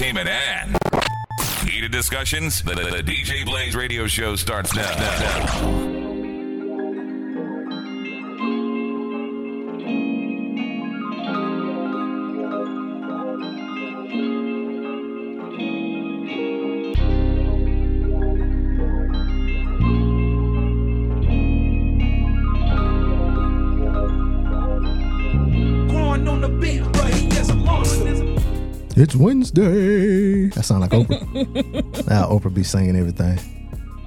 Entertainment, 0.00 0.28
and 0.28 1.68
heated 1.68 1.92
discussions. 1.92 2.62
The, 2.62 2.74
the 2.74 3.02
DJ 3.02 3.44
Blaze 3.44 3.74
radio 3.76 4.06
show 4.06 4.34
starts 4.36 4.74
now. 4.74 5.60
Going 5.60 5.99
It's 29.02 29.16
Wednesday. 29.16 30.48
That 30.48 30.62
sound 30.62 30.82
like 30.82 30.90
Oprah. 30.90 32.06
now 32.08 32.28
Oprah 32.28 32.52
be 32.52 32.62
singing 32.62 32.96
everything. 32.96 33.38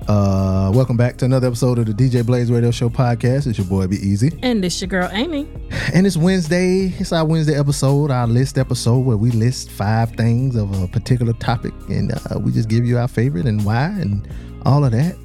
Uh, 0.07 0.71
welcome 0.71 0.95
back 0.97 1.17
to 1.17 1.25
another 1.25 1.47
episode 1.47 1.79
of 1.79 1.87
the 1.87 1.93
DJ 1.93 2.23
Blaze 2.23 2.51
Radio 2.51 2.69
Show 2.69 2.89
podcast. 2.89 3.47
It's 3.47 3.57
your 3.57 3.65
boy 3.65 3.87
B-Eazy, 3.87 4.37
And 4.43 4.63
it's 4.63 4.79
your 4.79 4.89
girl 4.89 5.09
Amy. 5.11 5.47
and 5.95 6.05
it's 6.05 6.15
Wednesday. 6.15 6.93
It's 6.99 7.11
our 7.11 7.25
Wednesday 7.25 7.57
episode, 7.57 8.11
our 8.11 8.27
list 8.27 8.59
episode 8.59 8.99
where 8.99 9.17
we 9.17 9.31
list 9.31 9.71
five 9.71 10.11
things 10.11 10.55
of 10.55 10.79
a 10.83 10.87
particular 10.87 11.33
topic, 11.33 11.73
and 11.89 12.11
uh, 12.11 12.37
we 12.37 12.51
just 12.51 12.69
give 12.69 12.85
you 12.85 12.99
our 12.99 13.07
favorite 13.07 13.47
and 13.47 13.65
why 13.65 13.85
and 13.85 14.27
all 14.63 14.85
of 14.85 14.91
that. 14.91 15.15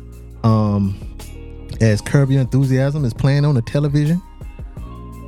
Um, 0.44 0.96
as 1.82 2.00
Curb 2.00 2.30
Your 2.30 2.40
Enthusiasm 2.40 3.04
is 3.04 3.12
playing 3.12 3.44
on 3.44 3.54
the 3.54 3.62
television, 3.62 4.22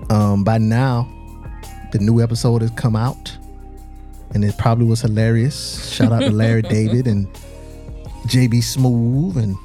um, 0.09 0.45
by 0.45 0.57
now 0.57 1.07
the 1.93 1.99
new 1.99 2.23
episode 2.23 2.63
has 2.63 2.71
come 2.71 2.97
out, 2.97 3.37
and 4.35 4.45
it 4.45 4.57
probably 4.59 4.87
was 4.87 5.01
hilarious. 5.01 5.93
Shout 5.93 6.13
out 6.13 6.21
to 6.21 6.31
Larry 6.31 6.63
David 6.77 7.07
and 7.07 7.27
JB 8.27 8.63
Smooth, 8.63 9.37
and 9.37 9.57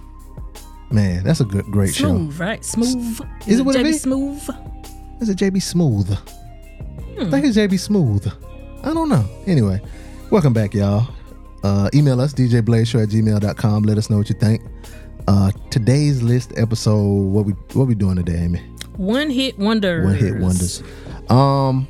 man, 0.92 1.24
that's 1.24 1.40
a 1.42 1.46
good, 1.46 1.66
great 1.66 1.94
show. 1.94 2.08
Smooth, 2.10 2.40
right? 2.40 2.64
Smooth. 2.66 3.22
Is 3.48 3.60
it 3.60 3.64
what 3.66 3.76
JB 3.76 3.86
is? 3.86 4.02
Smooth? 4.02 4.50
Is 5.22 5.30
it 5.30 5.38
JB 5.38 5.62
Smooth? 5.62 6.12
I 6.12 7.30
think 7.30 7.46
it's 7.46 7.58
JB 7.58 7.80
Smooth. 7.80 8.28
I 8.84 8.94
don't 8.94 9.10
know. 9.10 9.26
Anyway, 9.48 9.82
welcome 10.32 10.54
back, 10.54 10.74
y'all. 10.74 11.08
Uh, 11.64 11.90
email 11.96 12.22
us, 12.22 12.34
djblazeshow 12.34 13.04
at 13.04 13.10
gmail.com. 13.10 13.84
Let 13.84 13.98
us 13.98 14.10
know 14.10 14.18
what 14.18 14.30
you 14.30 14.36
think. 14.36 14.62
Uh, 15.28 15.52
today's 15.72 16.22
list 16.22 16.54
episode, 16.58 17.02
what 17.04 17.46
we 17.46 17.54
what 17.74 17.88
we 17.88 17.96
doing 17.96 18.16
today, 18.18 18.38
Amy? 18.44 18.60
One 18.98 19.30
hit 19.30 19.58
wonders. 19.58 20.06
One 20.06 20.16
hit 20.16 20.36
wonders. 20.38 20.84
Um, 21.30 21.88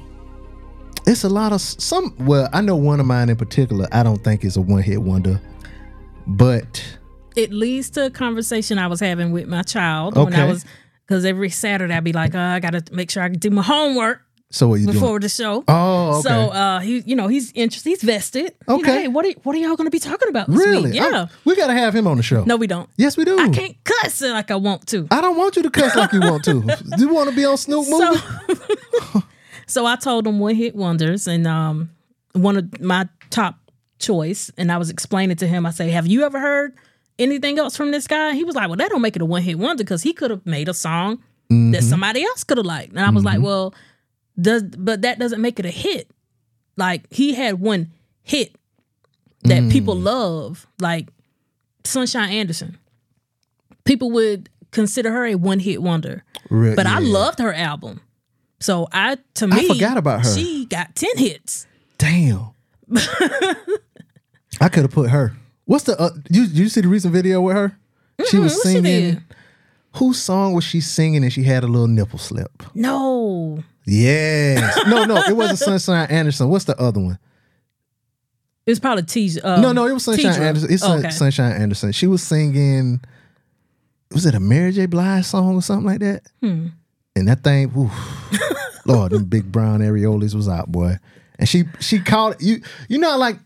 it's 1.08 1.24
a 1.24 1.30
lot 1.30 1.52
of 1.52 1.62
some. 1.62 2.16
Well, 2.20 2.50
I 2.54 2.62
know 2.62 2.76
one 2.76 3.00
of 3.00 3.06
mine 3.06 3.30
in 3.30 3.36
particular. 3.36 3.88
I 3.92 4.04
don't 4.04 4.24
think 4.24 4.44
is 4.44 4.58
a 4.58 4.62
one 4.62 4.82
hit 4.82 5.02
wonder, 5.02 5.40
but 6.28 6.84
It 7.36 7.52
leads 7.52 7.90
to 7.92 8.06
a 8.06 8.10
conversation 8.10 8.80
I 8.80 8.88
was 8.88 9.00
having 9.00 9.32
with 9.32 9.48
my 9.48 9.62
child 9.62 10.16
when 10.16 10.34
I 10.34 10.46
was, 10.46 10.66
because 11.06 11.26
every 11.26 11.50
Saturday 11.50 11.94
I'd 11.94 12.04
be 12.04 12.14
like, 12.14 12.34
oh, 12.36 12.40
I 12.40 12.60
got 12.60 12.72
to 12.72 12.84
make 12.94 13.12
sure 13.12 13.24
I 13.24 13.30
can 13.30 13.40
do 13.40 13.50
my 13.50 13.62
homework 13.62 14.22
so 14.52 14.68
what 14.70 14.76
you 14.80 14.86
doing? 14.86 14.94
before 15.00 15.20
the 15.20 15.28
show. 15.28 15.64
Oh, 15.68 16.20
okay. 16.20 16.30
So 16.30 16.34
uh, 16.52 16.80
he, 16.80 17.00
you 17.06 17.16
know, 17.16 17.28
he's 17.28 17.52
interested. 17.54 17.90
He's 17.90 18.04
vested. 18.04 18.46
You 18.46 18.52
know, 18.68 18.76
Okay. 18.80 19.02
hey, 19.02 19.08
what 19.10 19.26
are 19.26 19.32
what 19.44 19.56
are 19.56 19.60
y'all 19.60 19.76
going 19.76 19.88
to 19.88 19.92
be 19.92 20.00
talking 20.00 20.30
about 20.30 20.48
really? 20.48 20.92
week? 20.92 20.94
Yeah. 20.96 21.28
we 21.44 21.56
gotta 21.56 21.74
have 21.74 21.94
him 21.96 22.08
on 22.08 22.18
the 22.18 22.24
show. 22.24 22.44
No, 22.46 22.56
we 22.56 22.68
don't. 22.68 22.90
Yes, 22.96 23.18
we 23.18 23.26
do. 23.26 23.38
I 23.38 23.50
can't 23.50 23.76
cuss 23.84 24.22
like 24.22 24.52
I 24.52 24.56
want 24.56 24.88
to. 24.88 25.08
I 25.12 25.20
don't 25.20 25.36
want 25.36 25.56
you 25.58 25.64
to 25.64 25.70
cuss 25.70 25.96
like 25.96 26.14
you 26.14 26.22
want 26.22 26.44
to. 26.46 26.62
Do 26.62 26.76
you 27.00 27.10
want 27.14 27.30
to 27.30 27.36
be 27.36 27.44
on 27.44 27.58
Snoop 27.58 27.86
movie? 27.90 28.22
So, 29.68 29.86
I 29.86 29.96
told 29.96 30.28
him 30.28 30.40
one 30.40 30.56
hit 30.56 30.76
wonders, 30.76 31.28
and 31.28 31.48
um, 31.48 31.90
one 32.34 32.58
of 32.58 32.82
my 32.82 33.08
top 33.30 33.58
choice, 34.00 34.52
and 34.58 34.72
I 34.72 34.78
was 34.78 34.90
explaining 34.90 35.38
to 35.38 35.48
him. 35.48 35.66
I 35.66 35.72
say, 35.72 35.90
"Have 35.90 36.08
you 36.08 36.24
ever 36.24 36.40
heard 36.40 36.76
anything 37.18 37.58
else 37.60 37.76
from 37.76 37.92
this 37.92 38.08
guy?" 38.08 38.34
He 38.34 38.44
was 38.44 38.56
like, 38.56 38.68
"Well, 38.68 38.78
that 38.78 38.90
don't 38.90 39.02
make 39.02 39.16
it 39.16 39.22
a 39.22 39.26
one 39.26 39.42
hit 39.42 39.58
wonder 39.58 39.84
because 39.84 40.04
he 40.04 40.14
could 40.14 40.32
have 40.32 40.46
made 40.46 40.70
a 40.70 40.74
song 40.74 41.18
that 41.50 41.56
mm-hmm. 41.56 41.80
somebody 41.80 42.24
else 42.24 42.44
could 42.44 42.58
have 42.58 42.66
liked." 42.66 42.92
And 42.92 43.00
I 43.00 43.10
was 43.10 43.24
like, 43.24 43.36
mm-hmm. 43.36 43.46
"Well, 43.46 43.74
does 44.40 44.64
but 44.64 45.02
that 45.02 45.20
doesn't 45.20 45.42
make 45.42 45.60
it 45.60 45.66
a 45.66 45.72
hit? 45.72 46.10
Like 46.78 47.12
he 47.12 47.34
had 47.34 47.60
one 47.60 47.92
hit 48.22 48.56
that 49.44 49.64
mm. 49.64 49.72
people 49.72 49.96
love, 49.96 50.68
like 50.80 51.08
Sunshine 51.84 52.30
Anderson. 52.30 52.78
People 53.86 54.12
would 54.12 54.50
consider 54.72 55.12
her 55.12 55.26
a 55.26 55.36
one 55.36 55.60
hit 55.60 55.82
wonder." 55.82 56.24
But 56.50 56.86
I 56.86 57.00
loved 57.00 57.40
her 57.40 57.54
album. 57.54 58.02
So 58.66 58.88
I 58.92 59.18
to 59.36 59.48
me 59.48 59.58
I 59.58 59.68
forgot 59.68 59.96
about 59.98 60.26
her. 60.26 60.34
She 60.36 60.66
got 60.66 60.96
10 60.96 61.18
hits. 61.18 61.68
Damn. 62.00 62.50
I 64.60 64.70
could 64.70 64.84
have 64.84 64.92
put 64.92 65.12
her. 65.12 65.34
What's 65.66 65.84
the? 65.84 66.00
Uh, 66.00 66.10
you 66.32 66.44
you 66.46 66.70
see 66.70 66.82
the 66.82 66.88
recent 66.88 67.14
video 67.14 67.42
with 67.42 67.56
her? 67.56 67.78
She 68.28 68.38
was 68.40 68.54
what 68.56 68.64
she 68.64 68.70
singing. 68.82 69.24
Whose 69.98 70.20
song 70.20 70.54
was 70.54 70.64
she 70.64 70.82
singing 70.82 71.24
and 71.24 71.32
she 71.32 71.44
had 71.44 71.64
a 71.64 71.68
little 71.68 71.88
nipple 71.88 72.18
slip? 72.18 72.64
No. 72.74 73.64
Yes. 73.86 74.76
no, 74.88 75.06
no, 75.06 75.16
it 75.18 75.36
wasn't 75.36 75.60
Sunshine 75.80 76.10
Anderson. 76.10 76.50
What's 76.50 76.66
the 76.66 76.76
other 76.82 77.00
one? 77.00 77.20
It 78.66 78.72
was 78.72 78.80
probably 78.80 79.04
T. 79.04 79.40
Um, 79.42 79.62
no, 79.62 79.74
no, 79.74 79.86
it 79.86 79.94
was 79.94 80.06
Sunshine 80.06 80.34
Tidra. 80.34 80.40
Anderson. 80.42 80.74
It's 80.74 80.84
Oh, 80.84 80.98
okay. 80.98 81.12
Sunshine 81.12 81.52
Anderson. 81.54 81.92
She 81.92 82.08
was 82.08 82.24
singing. 82.24 83.00
Was 84.12 84.26
it 84.26 84.34
a 84.34 84.40
Mary 84.40 84.72
J. 84.72 84.88
Blige 84.88 85.24
song 85.26 85.56
or 85.56 85.62
something 85.62 85.86
like 85.86 86.00
that? 86.00 86.24
Hmm. 86.42 86.68
And 87.18 87.28
that 87.30 87.44
thing, 87.44 87.72
Lord, 88.86 89.12
them 89.12 89.26
big 89.26 89.52
brown 89.52 89.80
areolas 89.82 90.34
was 90.36 90.48
out, 90.48 90.72
boy. 90.72 90.98
And 91.40 91.50
she 91.50 91.66
she 91.80 92.00
called 92.00 92.36
you. 92.40 92.62
You 92.88 92.98
know, 92.98 93.18
like 93.18 93.38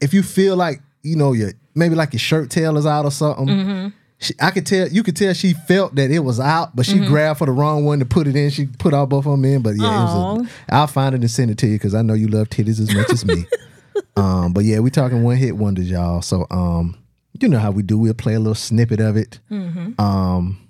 if 0.00 0.12
you 0.12 0.22
feel 0.22 0.56
like 0.56 0.80
you 1.02 1.16
know 1.16 1.32
your 1.32 1.52
maybe 1.74 1.94
like 1.94 2.12
your 2.12 2.20
shirt 2.20 2.50
tail 2.50 2.76
is 2.76 2.86
out 2.86 3.04
or 3.04 3.10
something. 3.10 3.46
Mm-hmm. 3.48 3.88
She, 4.18 4.32
I 4.40 4.52
could 4.52 4.64
tell 4.64 4.88
you 4.88 5.02
could 5.02 5.16
tell 5.16 5.34
she 5.34 5.52
felt 5.54 5.96
that 5.96 6.10
it 6.10 6.20
was 6.20 6.38
out, 6.38 6.74
but 6.76 6.86
she 6.86 6.94
Mm-hmm. 6.94 7.08
grabbed 7.08 7.38
for 7.40 7.46
the 7.46 7.52
wrong 7.52 7.84
one 7.84 7.98
to 7.98 8.04
put 8.06 8.26
it 8.26 8.36
in. 8.36 8.48
She 8.50 8.66
put 8.66 8.94
all 8.94 9.06
both 9.06 9.26
of 9.26 9.32
them 9.32 9.44
in, 9.44 9.60
but 9.60 9.74
yeah, 9.76 9.86
it 9.86 10.04
was 10.04 10.46
a, 10.46 10.74
I'll 10.74 10.86
find 10.86 11.14
it 11.14 11.20
and 11.20 11.30
send 11.30 11.50
it 11.50 11.58
to 11.58 11.66
you 11.66 11.74
because 11.74 11.94
I 11.94 12.02
know 12.02 12.14
you 12.14 12.28
love 12.28 12.48
titties 12.48 12.80
as 12.80 12.94
much 12.94 13.10
as 13.10 13.24
me. 13.24 13.44
um, 14.16 14.52
but 14.52 14.64
yeah, 14.64 14.78
we 14.78 14.90
talking 14.90 15.24
one 15.24 15.36
hit 15.36 15.56
wonders, 15.56 15.90
y'all. 15.90 16.22
So 16.22 16.46
um, 16.50 16.96
you 17.40 17.48
know 17.48 17.58
how 17.58 17.70
we 17.72 17.82
do. 17.82 17.98
We'll 17.98 18.14
play 18.14 18.34
a 18.34 18.38
little 18.38 18.54
snippet 18.54 19.00
of 19.00 19.16
it. 19.16 19.40
Um, 19.98 20.60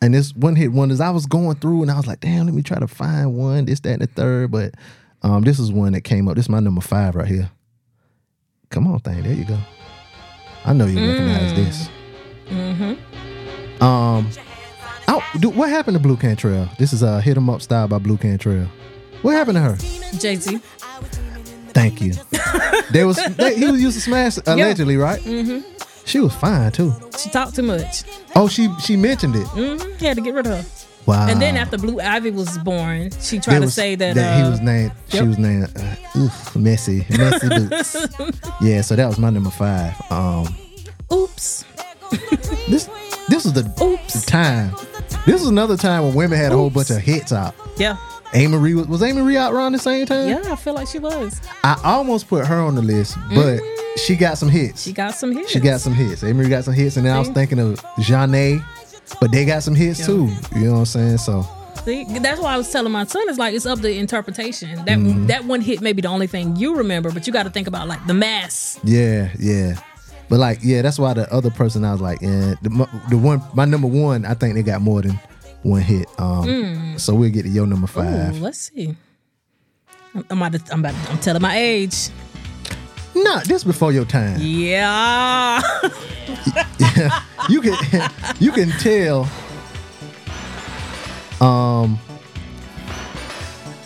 and 0.00 0.14
this 0.14 0.34
one 0.34 0.56
hit 0.56 0.68
one 0.68 0.76
wonders, 0.78 1.00
I 1.00 1.10
was 1.10 1.26
going 1.26 1.56
through 1.56 1.82
and 1.82 1.90
I 1.90 1.96
was 1.96 2.06
like, 2.06 2.20
damn, 2.20 2.46
let 2.46 2.54
me 2.54 2.62
try 2.62 2.78
to 2.78 2.86
find 2.88 3.34
one, 3.34 3.64
this, 3.64 3.80
that, 3.80 3.92
and 3.94 4.02
the 4.02 4.06
third. 4.06 4.50
But 4.50 4.74
um, 5.22 5.42
this 5.42 5.58
is 5.58 5.72
one 5.72 5.92
that 5.92 6.02
came 6.02 6.28
up. 6.28 6.36
This 6.36 6.44
is 6.46 6.50
my 6.50 6.60
number 6.60 6.80
five 6.80 7.14
right 7.14 7.26
here. 7.28 7.50
Come 8.70 8.86
on, 8.86 9.00
thing. 9.00 9.22
There 9.22 9.32
you 9.32 9.44
go. 9.44 9.58
I 10.64 10.72
know 10.72 10.86
you 10.86 10.98
recognize 11.00 11.54
this. 11.54 11.88
Um, 13.80 14.28
oh, 15.08 15.22
dude, 15.38 15.56
what 15.56 15.70
happened 15.70 15.96
to 15.96 16.02
Blu 16.02 16.16
Cantrell? 16.16 16.68
This 16.78 16.92
is 16.92 17.02
a 17.02 17.20
hit 17.20 17.36
'em 17.36 17.48
up 17.48 17.62
style 17.62 17.88
by 17.88 17.98
Blu 17.98 18.16
Cantrell. 18.16 18.68
What 19.22 19.32
happened 19.32 19.56
to 19.56 19.62
her? 19.62 19.76
Jay 20.18 20.36
Z. 20.36 20.58
Thank 21.72 22.00
you. 22.00 22.12
They 22.90 23.04
was 23.04 23.16
they, 23.36 23.54
he 23.54 23.70
was 23.70 23.82
used 23.82 23.96
to 23.96 24.00
smash 24.00 24.38
allegedly, 24.46 24.96
right? 24.96 25.20
Mm-hmm. 25.20 25.77
She 26.08 26.20
was 26.20 26.34
fine 26.34 26.72
too. 26.72 26.92
She 27.18 27.28
talked 27.30 27.54
too 27.54 27.62
much. 27.62 28.02
Oh, 28.34 28.48
she 28.48 28.68
she 28.80 28.96
mentioned 28.96 29.36
it. 29.36 29.46
hmm 29.48 29.76
He 29.98 30.06
had 30.06 30.16
to 30.16 30.22
get 30.22 30.34
rid 30.34 30.46
of 30.46 30.52
her. 30.52 30.64
Wow. 31.06 31.26
And 31.28 31.40
then 31.40 31.56
after 31.56 31.78
Blue 31.78 32.00
Ivy 32.00 32.30
was 32.30 32.58
born, 32.58 33.10
she 33.20 33.38
tried 33.38 33.54
There 33.54 33.60
to 33.62 33.70
say 33.70 33.94
that, 33.94 34.14
he 34.16 34.22
uh, 34.42 34.50
was 34.50 34.60
named. 34.60 34.92
She 35.08 35.22
was 35.22 35.38
named. 35.38 35.68
Uh, 35.74 36.18
oof, 36.18 36.54
messy, 36.56 37.06
messy 37.10 37.48
boots. 37.48 37.96
yeah, 38.60 38.82
so 38.82 38.94
that 38.96 39.06
was 39.06 39.18
my 39.18 39.30
number 39.30 39.48
five. 39.50 39.94
Um, 40.10 40.54
oops, 41.12 41.64
this 42.68 42.88
this 43.28 43.44
was 43.44 43.52
the, 43.54 43.64
Oops. 43.82 44.24
the 44.24 44.30
time. 44.30 44.74
This 45.26 45.40
was 45.40 45.48
another 45.48 45.76
time 45.76 46.02
when 46.04 46.14
women 46.14 46.38
had 46.38 46.52
a 46.52 46.56
whole 46.56 46.70
bunch 46.70 46.90
of 46.90 46.98
hits 46.98 47.32
out. 47.32 47.54
yeah, 47.78 47.96
Amerie 48.32 48.74
was, 48.74 48.86
was 48.86 49.00
Amerie 49.00 49.36
out 49.36 49.52
around 49.54 49.72
the 49.72 49.78
same 49.78 50.04
time. 50.06 50.28
yeah, 50.28 50.42
I 50.52 50.56
feel 50.56 50.74
like 50.74 50.88
she 50.88 50.98
was. 50.98 51.40
I 51.64 51.80
almost 51.84 52.28
put 52.28 52.46
her 52.46 52.56
on 52.56 52.74
the 52.74 52.82
list, 52.82 53.16
but 53.34 53.60
she 54.04 54.16
got 54.16 54.38
some 54.38 54.48
hits. 54.48 54.82
She 54.82 54.92
got 54.92 55.14
some 55.14 55.32
hits. 55.32 55.50
She 55.50 55.60
got 55.60 55.80
some 55.80 55.94
hits. 55.94 56.22
Amerie 56.22 56.48
got 56.50 56.64
some 56.64 56.74
hits, 56.74 56.96
and 56.96 57.06
then 57.06 57.14
I 57.14 57.18
was 57.18 57.28
thinking 57.28 57.58
of 57.58 57.80
Jeanne, 58.00 58.64
but 59.20 59.30
they 59.32 59.44
got 59.44 59.62
some 59.62 59.74
hits 59.74 60.04
too. 60.04 60.28
You 60.54 60.64
know 60.66 60.72
what 60.72 60.78
I'm 60.80 60.84
saying? 60.86 61.18
So 61.18 61.46
See, 61.84 62.04
that's 62.18 62.40
why 62.40 62.54
I 62.54 62.58
was 62.58 62.70
telling 62.70 62.92
my 62.92 63.04
son, 63.04 63.22
it's 63.28 63.38
like 63.38 63.54
it's 63.54 63.64
up 63.64 63.80
to 63.80 63.90
interpretation. 63.90 64.76
That 64.84 64.98
Mm-hmm. 64.98 65.26
that 65.28 65.44
one 65.44 65.60
hit 65.60 65.80
may 65.80 65.92
be 65.92 66.02
the 66.02 66.08
only 66.08 66.26
thing 66.26 66.56
you 66.56 66.76
remember, 66.76 67.10
but 67.10 67.26
you 67.26 67.32
got 67.32 67.44
to 67.44 67.50
think 67.50 67.66
about 67.68 67.88
like 67.88 68.04
the 68.06 68.14
mass. 68.14 68.78
yeah, 68.84 69.30
yeah. 69.38 69.80
But 70.28 70.40
like, 70.40 70.58
yeah, 70.62 70.82
that's 70.82 70.98
why 70.98 71.14
the 71.14 71.32
other 71.32 71.50
person 71.50 71.84
I 71.86 71.92
was 71.92 72.02
like, 72.02 72.20
yeah, 72.20 72.54
the, 72.60 72.88
the 73.08 73.16
one, 73.16 73.40
my 73.54 73.64
number 73.64 73.86
one, 73.86 74.26
I 74.26 74.34
think 74.34 74.54
they 74.56 74.62
got 74.62 74.82
more 74.82 75.00
than 75.00 75.18
one 75.62 75.80
hit. 75.80 76.06
Um, 76.18 76.98
so 76.98 77.14
we'll 77.14 77.30
get 77.30 77.44
to 77.44 77.48
your 77.48 77.66
number 77.66 77.84
Ooh, 77.86 78.02
five. 78.02 78.38
let's 78.38 78.58
see. 78.70 78.94
I'm, 80.14 80.26
I'm 80.28 80.42
about 80.42 80.66
to, 80.66 80.72
I'm 80.72 80.80
about 80.80 80.92
to, 81.02 81.10
I'm 81.12 81.18
telling 81.18 81.40
my 81.40 81.56
age. 81.56 82.10
Nah, 83.24 83.40
this 83.40 83.64
before 83.64 83.92
your 83.92 84.04
time. 84.04 84.36
Yeah. 84.40 85.60
You 87.48 87.62
can, 87.62 88.10
you 88.40 88.52
can 88.52 88.68
tell. 88.70 89.26
Um, 91.40 91.98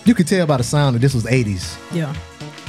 you 0.05 0.15
can 0.15 0.27
tell 0.27 0.47
by 0.47 0.57
the 0.57 0.65
sound 0.65 0.97
that 0.97 1.01
this 1.01 1.15
was 1.15 1.25
'80s. 1.25 1.79
Yeah. 1.95 2.13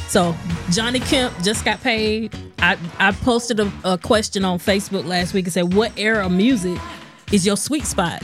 So 0.08 0.36
Johnny 0.70 1.00
Kemp 1.00 1.34
just 1.44 1.66
got 1.66 1.82
paid. 1.82 2.36
I, 2.60 2.78
I 3.00 3.12
posted 3.12 3.60
a, 3.60 3.72
a 3.84 3.98
question 3.98 4.46
on 4.46 4.60
Facebook 4.60 5.06
last 5.06 5.34
week 5.34 5.46
and 5.46 5.54
said, 5.54 5.74
"What 5.74 5.98
era 5.98 6.26
of 6.26 6.32
music 6.32 6.78
is 7.32 7.46
your 7.46 7.58
sweet 7.58 7.86
spot?" 7.86 8.22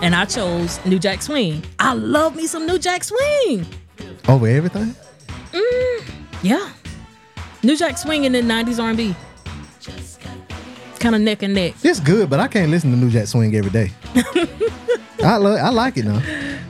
And 0.00 0.14
I 0.14 0.24
chose 0.24 0.82
New 0.86 0.98
Jack 0.98 1.20
Swing. 1.22 1.62
I 1.78 1.92
love 1.94 2.34
me 2.36 2.46
some 2.46 2.66
New 2.66 2.78
Jack 2.78 3.04
Swing. 3.04 3.66
Over 4.28 4.46
everything. 4.46 4.94
Yeah, 6.42 6.70
New 7.66 7.76
Jack 7.76 7.98
Swing 7.98 8.24
in 8.24 8.32
the 8.32 8.40
'90s 8.42 8.80
R&B. 8.82 9.14
Kind 11.00 11.14
of 11.16 11.20
neck 11.20 11.42
and 11.42 11.52
neck. 11.52 11.74
It's 11.82 11.98
good, 12.00 12.30
but 12.30 12.38
I 12.40 12.46
can't 12.48 12.70
listen 12.70 12.90
to 12.92 12.96
New 12.96 13.10
Jack 13.10 13.26
Swing 13.26 13.54
every 13.56 13.70
day. 13.72 13.90
I 15.24 15.36
lo- 15.36 15.56
I 15.56 15.70
like 15.70 15.96
it 15.96 16.04
now. 16.04 16.22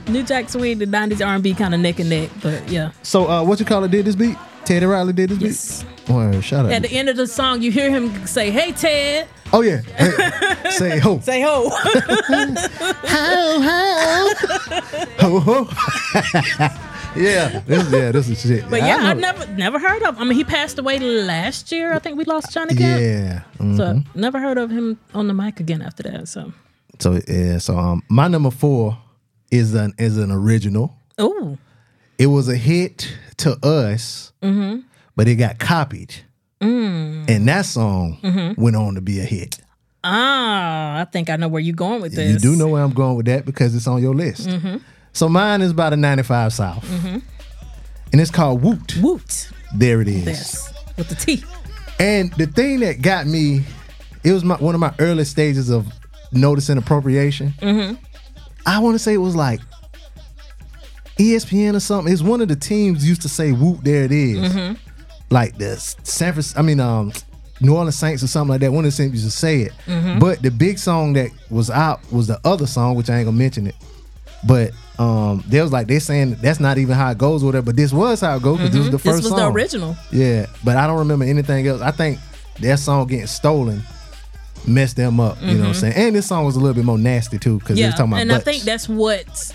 New 0.09 0.23
Jack 0.23 0.49
Swing, 0.49 0.79
the 0.79 0.85
'90s 0.87 1.25
R&B, 1.25 1.53
kind 1.53 1.75
of 1.75 1.79
neck 1.81 1.99
and 1.99 2.09
neck. 2.09 2.29
But 2.41 2.67
yeah, 2.67 2.91
So 3.03 3.29
uh, 3.29 3.43
what 3.43 3.59
you 3.59 3.65
call 3.65 3.83
it? 3.83 3.91
Did 3.91 4.05
this 4.05 4.15
beat? 4.15 4.35
Teddy 4.65 4.85
Riley 4.87 5.13
did 5.13 5.29
this 5.29 5.39
Yes. 5.39 5.83
beat. 5.83 6.15
Word, 6.15 6.43
shout 6.43 6.65
out. 6.65 6.71
at 6.71 6.81
the 6.81 6.91
end 6.91 7.09
of 7.09 7.15
the 7.15 7.27
song, 7.27 7.61
you 7.61 7.69
hear 7.71 7.89
him 7.91 8.25
say, 8.25 8.49
"Hey 8.49 8.71
Ted, 8.71 9.27
oh 9.53 9.61
yeah. 9.61 9.81
Hey, 9.97 10.69
say 10.71 10.97
ho 10.99 11.19
say 11.19 11.41
ho. 11.41 11.69
ho." 11.73 11.85
ho 15.19 15.39
ho 15.39 15.63
ho. 15.63 16.69
Yeah, 17.17 17.59
this, 17.65 17.91
yeah, 17.91 18.11
this 18.11 18.29
is 18.29 18.41
shit. 18.41 18.69
But 18.69 18.81
yeah, 18.81 18.97
I, 18.97 19.13
know- 19.13 19.19
never 19.19 19.47
never 19.53 19.79
heard 19.79 20.03
of. 20.03 20.19
I 20.19 20.23
mean, 20.23 20.33
he 20.37 20.43
passed 20.43 20.77
away 20.79 20.99
last 20.99 21.71
year. 21.71 21.93
I 21.93 21.99
think 21.99 22.17
we 22.17 22.23
lost 22.25 22.51
Johnny 22.53 22.75
Kemp. 22.75 23.01
Yeah. 23.01 23.41
mhm. 23.59 23.77
So 23.77 24.01
never 24.15 24.39
heard 24.39 24.57
of 24.57 24.69
him 24.71 24.99
on 25.13 25.27
the 25.27 25.33
mic 25.33 25.59
again 25.59 25.81
after 25.81 26.03
that. 26.03 26.27
So 26.27 26.53
So 26.99 27.19
yeah, 27.27 27.57
so 27.59 27.77
um, 27.77 28.03
my 28.09 28.27
number 28.27 28.51
four 28.51 28.97
is 29.51 29.73
an 29.73 29.93
is 29.97 30.17
an 30.17 30.31
original. 30.31 30.95
oh 31.17 31.57
It 32.17 32.27
was 32.27 32.47
a 32.49 32.55
hit 32.57 33.13
to 33.37 33.51
us, 33.65 34.31
Mm-hmm. 34.41 34.81
but 35.15 35.27
it 35.27 35.35
got 35.35 35.59
copied, 35.59 36.13
Mm. 36.61 37.29
and 37.29 37.47
that 37.47 37.65
song 37.65 38.17
Mm-hmm. 38.23 38.61
went 38.61 38.75
on 38.75 38.95
to 38.95 39.01
be 39.01 39.19
a 39.19 39.23
hit. 39.25 39.59
ah, 40.03 40.99
I 41.01 41.05
think 41.05 41.29
I 41.29 41.35
know 41.35 41.47
where 41.47 41.61
you're 41.61 41.75
going 41.75 42.01
with 42.01 42.15
this. 42.15 42.31
You 42.31 42.39
do 42.39 42.55
know 42.55 42.67
where 42.67 42.81
I'm 42.83 42.93
going 42.93 43.15
with 43.17 43.25
that 43.27 43.45
because 43.45 43.75
it's 43.75 43.87
on 43.87 44.01
your 44.01 44.15
list. 44.15 44.47
Mm-hmm. 44.47 44.77
So 45.17 45.27
mine 45.27 45.63
is 45.63 45.73
by 45.73 45.89
the 45.89 45.97
95 45.97 46.53
South, 46.53 47.03
and 47.03 47.23
it's 48.13 48.29
called 48.29 48.61
Woot. 48.61 48.97
Woot. 49.01 49.49
There 49.73 49.99
it 49.99 50.07
is. 50.07 50.27
Yes, 50.27 50.73
with 50.95 51.09
the 51.09 51.15
T. 51.15 51.43
And 51.97 52.31
the 52.33 52.45
thing 52.45 52.81
that 52.81 53.01
got 53.01 53.25
me, 53.25 53.63
it 54.23 54.31
was 54.31 54.43
my 54.43 54.57
one 54.57 54.75
of 54.75 54.79
my 54.79 54.93
early 54.99 55.23
stages 55.25 55.71
of 55.71 55.87
noticing 56.31 56.77
appropriation. 56.77 57.55
Mm-hmm. 57.63 57.95
I 58.67 58.77
want 58.77 58.93
to 58.93 58.99
say 58.99 59.15
it 59.15 59.17
was 59.17 59.35
like 59.35 59.59
ESPN 61.17 61.73
or 61.73 61.79
something. 61.79 62.13
It's 62.13 62.21
one 62.21 62.39
of 62.39 62.47
the 62.47 62.55
teams 62.55 63.03
used 63.03 63.23
to 63.23 63.29
say 63.29 63.53
"Whoop, 63.53 63.79
there 63.81 64.03
it 64.03 64.11
is." 64.11 64.53
Mm-hmm. 64.53 64.75
Like 65.31 65.57
the 65.57 65.77
San 65.77 66.33
Francisco, 66.33 66.59
I 66.59 66.61
mean, 66.61 66.79
um, 66.79 67.11
New 67.59 67.75
Orleans 67.75 67.97
Saints 67.97 68.21
or 68.21 68.27
something 68.27 68.51
like 68.51 68.61
that. 68.61 68.71
One 68.71 68.85
of 68.85 68.95
the 68.95 69.03
teams 69.03 69.13
used 69.13 69.25
to 69.25 69.31
say 69.31 69.61
it. 69.61 69.71
Mm-hmm. 69.87 70.19
But 70.19 70.43
the 70.43 70.51
big 70.51 70.77
song 70.77 71.13
that 71.13 71.31
was 71.49 71.71
out 71.71 72.01
was 72.11 72.27
the 72.27 72.39
other 72.45 72.67
song, 72.67 72.93
which 72.93 73.09
I 73.09 73.17
ain't 73.17 73.25
gonna 73.25 73.35
mention 73.35 73.65
it. 73.65 73.75
But 74.47 74.73
um, 74.99 75.43
they 75.47 75.61
was 75.61 75.71
like 75.71 75.87
they 75.87 75.99
saying 75.99 76.37
that's 76.41 76.59
not 76.59 76.77
even 76.77 76.95
how 76.95 77.11
it 77.11 77.17
goes 77.17 77.43
or 77.43 77.47
whatever. 77.47 77.65
But 77.67 77.75
this 77.75 77.93
was 77.93 78.21
how 78.21 78.35
it 78.37 78.41
goes 78.43 78.57
because 78.57 78.71
this 78.71 78.79
was 78.79 78.89
the 78.91 78.97
Mm-hmm. 78.97 79.07
This 79.07 79.15
first 79.15 79.23
was 79.23 79.39
song. 79.39 79.39
the 79.39 79.47
original. 79.59 79.95
Yeah, 80.11 80.45
but 80.63 80.75
I 80.77 80.87
don't 80.87 80.97
remember 80.99 81.25
anything 81.25 81.67
else. 81.67 81.81
I 81.81 81.91
think 81.91 82.19
that 82.61 82.79
song 82.79 83.05
getting 83.07 83.27
stolen 83.27 83.81
messed 84.65 84.95
them 84.97 85.19
up. 85.19 85.37
You 85.41 85.53
know 85.53 85.59
what 85.61 85.67
I'm 85.69 85.73
saying? 85.75 85.93
And 85.95 86.15
this 86.15 86.25
song 86.27 86.45
was 86.45 86.55
a 86.55 86.59
little 86.59 86.73
bit 86.73 86.83
more 86.85 86.97
nasty 86.97 87.37
too 87.37 87.59
because 87.59 87.75
they 87.77 87.83
Mm-hmm. 87.83 87.83
Yeah, 87.83 87.87
was 87.87 87.95
talking 87.95 88.11
about 88.13 88.21
and 88.21 88.31
I 88.33 88.39
think 88.39 88.63
that's 88.63 88.89
what 88.89 89.53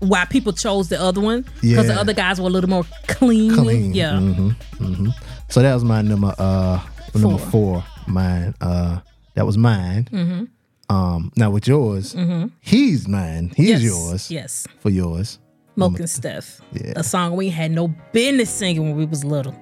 why 0.00 0.24
people 0.24 0.52
chose 0.54 0.88
the 0.88 0.98
other 1.00 1.20
one 1.20 1.44
because 1.60 1.86
the 1.88 1.94
other 1.94 2.14
guys 2.14 2.40
were 2.40 2.46
a 2.46 2.50
little 2.50 2.70
more 2.70 2.84
clean. 3.06 3.54
Clean, 3.54 3.92
Yeah. 3.92 4.18
hmm 4.18 5.08
so 5.48 5.60
that 5.62 5.74
was 5.74 5.82
my 5.84 6.00
number 6.00 6.32
uh 6.38 6.80
number 7.14 7.38
four. 7.38 7.84
Mine. 8.06 8.54
Uh 8.60 9.00
that 9.34 9.44
was 9.44 9.58
mine. 9.58 10.48
Mm-hmm. 10.90 11.14
Um 11.14 11.32
now 11.36 11.50
with 11.50 11.66
yours, 11.68 12.16
he's 12.60 13.06
mine. 13.08 13.52
He's 13.56 13.68
Yes. 13.68 13.82
yours. 13.82 14.30
Yes. 14.30 14.66
For 14.80 14.90
yours. 14.90 15.38
Mokenstef. 15.76 16.60
Yeah. 16.72 16.92
A 16.96 17.02
song 17.02 17.36
we 17.36 17.48
had 17.48 17.70
no 17.70 17.88
business 18.12 18.50
singing 18.50 18.82
when 18.82 18.96
we 18.96 19.04
was 19.06 19.24
little. 19.24 19.54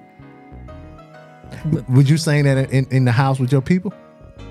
Would 1.89 2.09
you 2.09 2.17
sing 2.17 2.43
that 2.45 2.71
in, 2.71 2.85
in 2.91 3.05
the 3.05 3.11
house 3.11 3.39
with 3.39 3.51
your 3.51 3.61
people? 3.61 3.93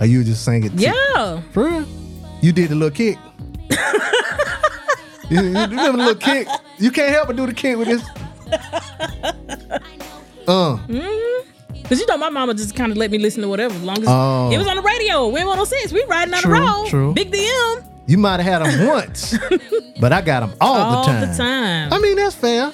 Or 0.00 0.06
you 0.06 0.22
just 0.24 0.44
sing 0.44 0.64
it? 0.64 0.70
to- 0.76 0.78
Yeah. 0.78 1.40
For 1.52 1.64
real? 1.64 1.86
You 2.42 2.52
did 2.52 2.68
the 2.70 2.74
little 2.74 2.94
kick. 2.94 3.18
you, 5.30 5.40
you 5.40 5.52
remember 5.52 5.92
the 5.92 5.92
little 5.98 6.14
kick? 6.14 6.48
You 6.78 6.90
can't 6.90 7.12
help 7.12 7.26
but 7.28 7.36
do 7.36 7.46
the 7.46 7.52
kick 7.54 7.76
with 7.76 7.88
this. 7.88 8.02
Uh, 10.48 10.78
Cause 11.88 11.98
you 12.00 12.06
know 12.06 12.18
my 12.18 12.28
mama 12.28 12.54
just 12.54 12.74
kind 12.76 12.92
of 12.92 12.98
let 12.98 13.10
me 13.10 13.18
listen 13.18 13.42
to 13.42 13.48
whatever 13.48 13.74
as 13.74 13.82
long 13.82 13.98
as 13.98 14.04
Oh. 14.08 14.50
it 14.52 14.58
was 14.58 14.66
on 14.66 14.76
the 14.76 14.82
radio. 14.82 15.26
We 15.28 15.40
106. 15.44 15.92
We 15.92 16.04
riding 16.08 16.32
down 16.32 16.42
True, 16.42 16.54
the 16.54 16.60
road. 16.60 16.86
true. 16.88 17.14
Big 17.14 17.30
DM 17.32 17.84
you 18.06 18.16
might 18.18 18.40
have 18.40 18.62
had 18.62 18.70
them 18.78 18.86
once, 18.86 19.36
but 20.00 20.12
I 20.14 20.22
got 20.22 20.40
them 20.40 20.54
all, 20.62 20.74
all 20.76 21.02
the 21.04 21.10
time. 21.12 21.22
All 21.24 21.26
the 21.30 21.36
time. 21.36 21.92
I 21.92 21.98
mean, 21.98 22.16
that's 22.16 22.34
fair. 22.34 22.72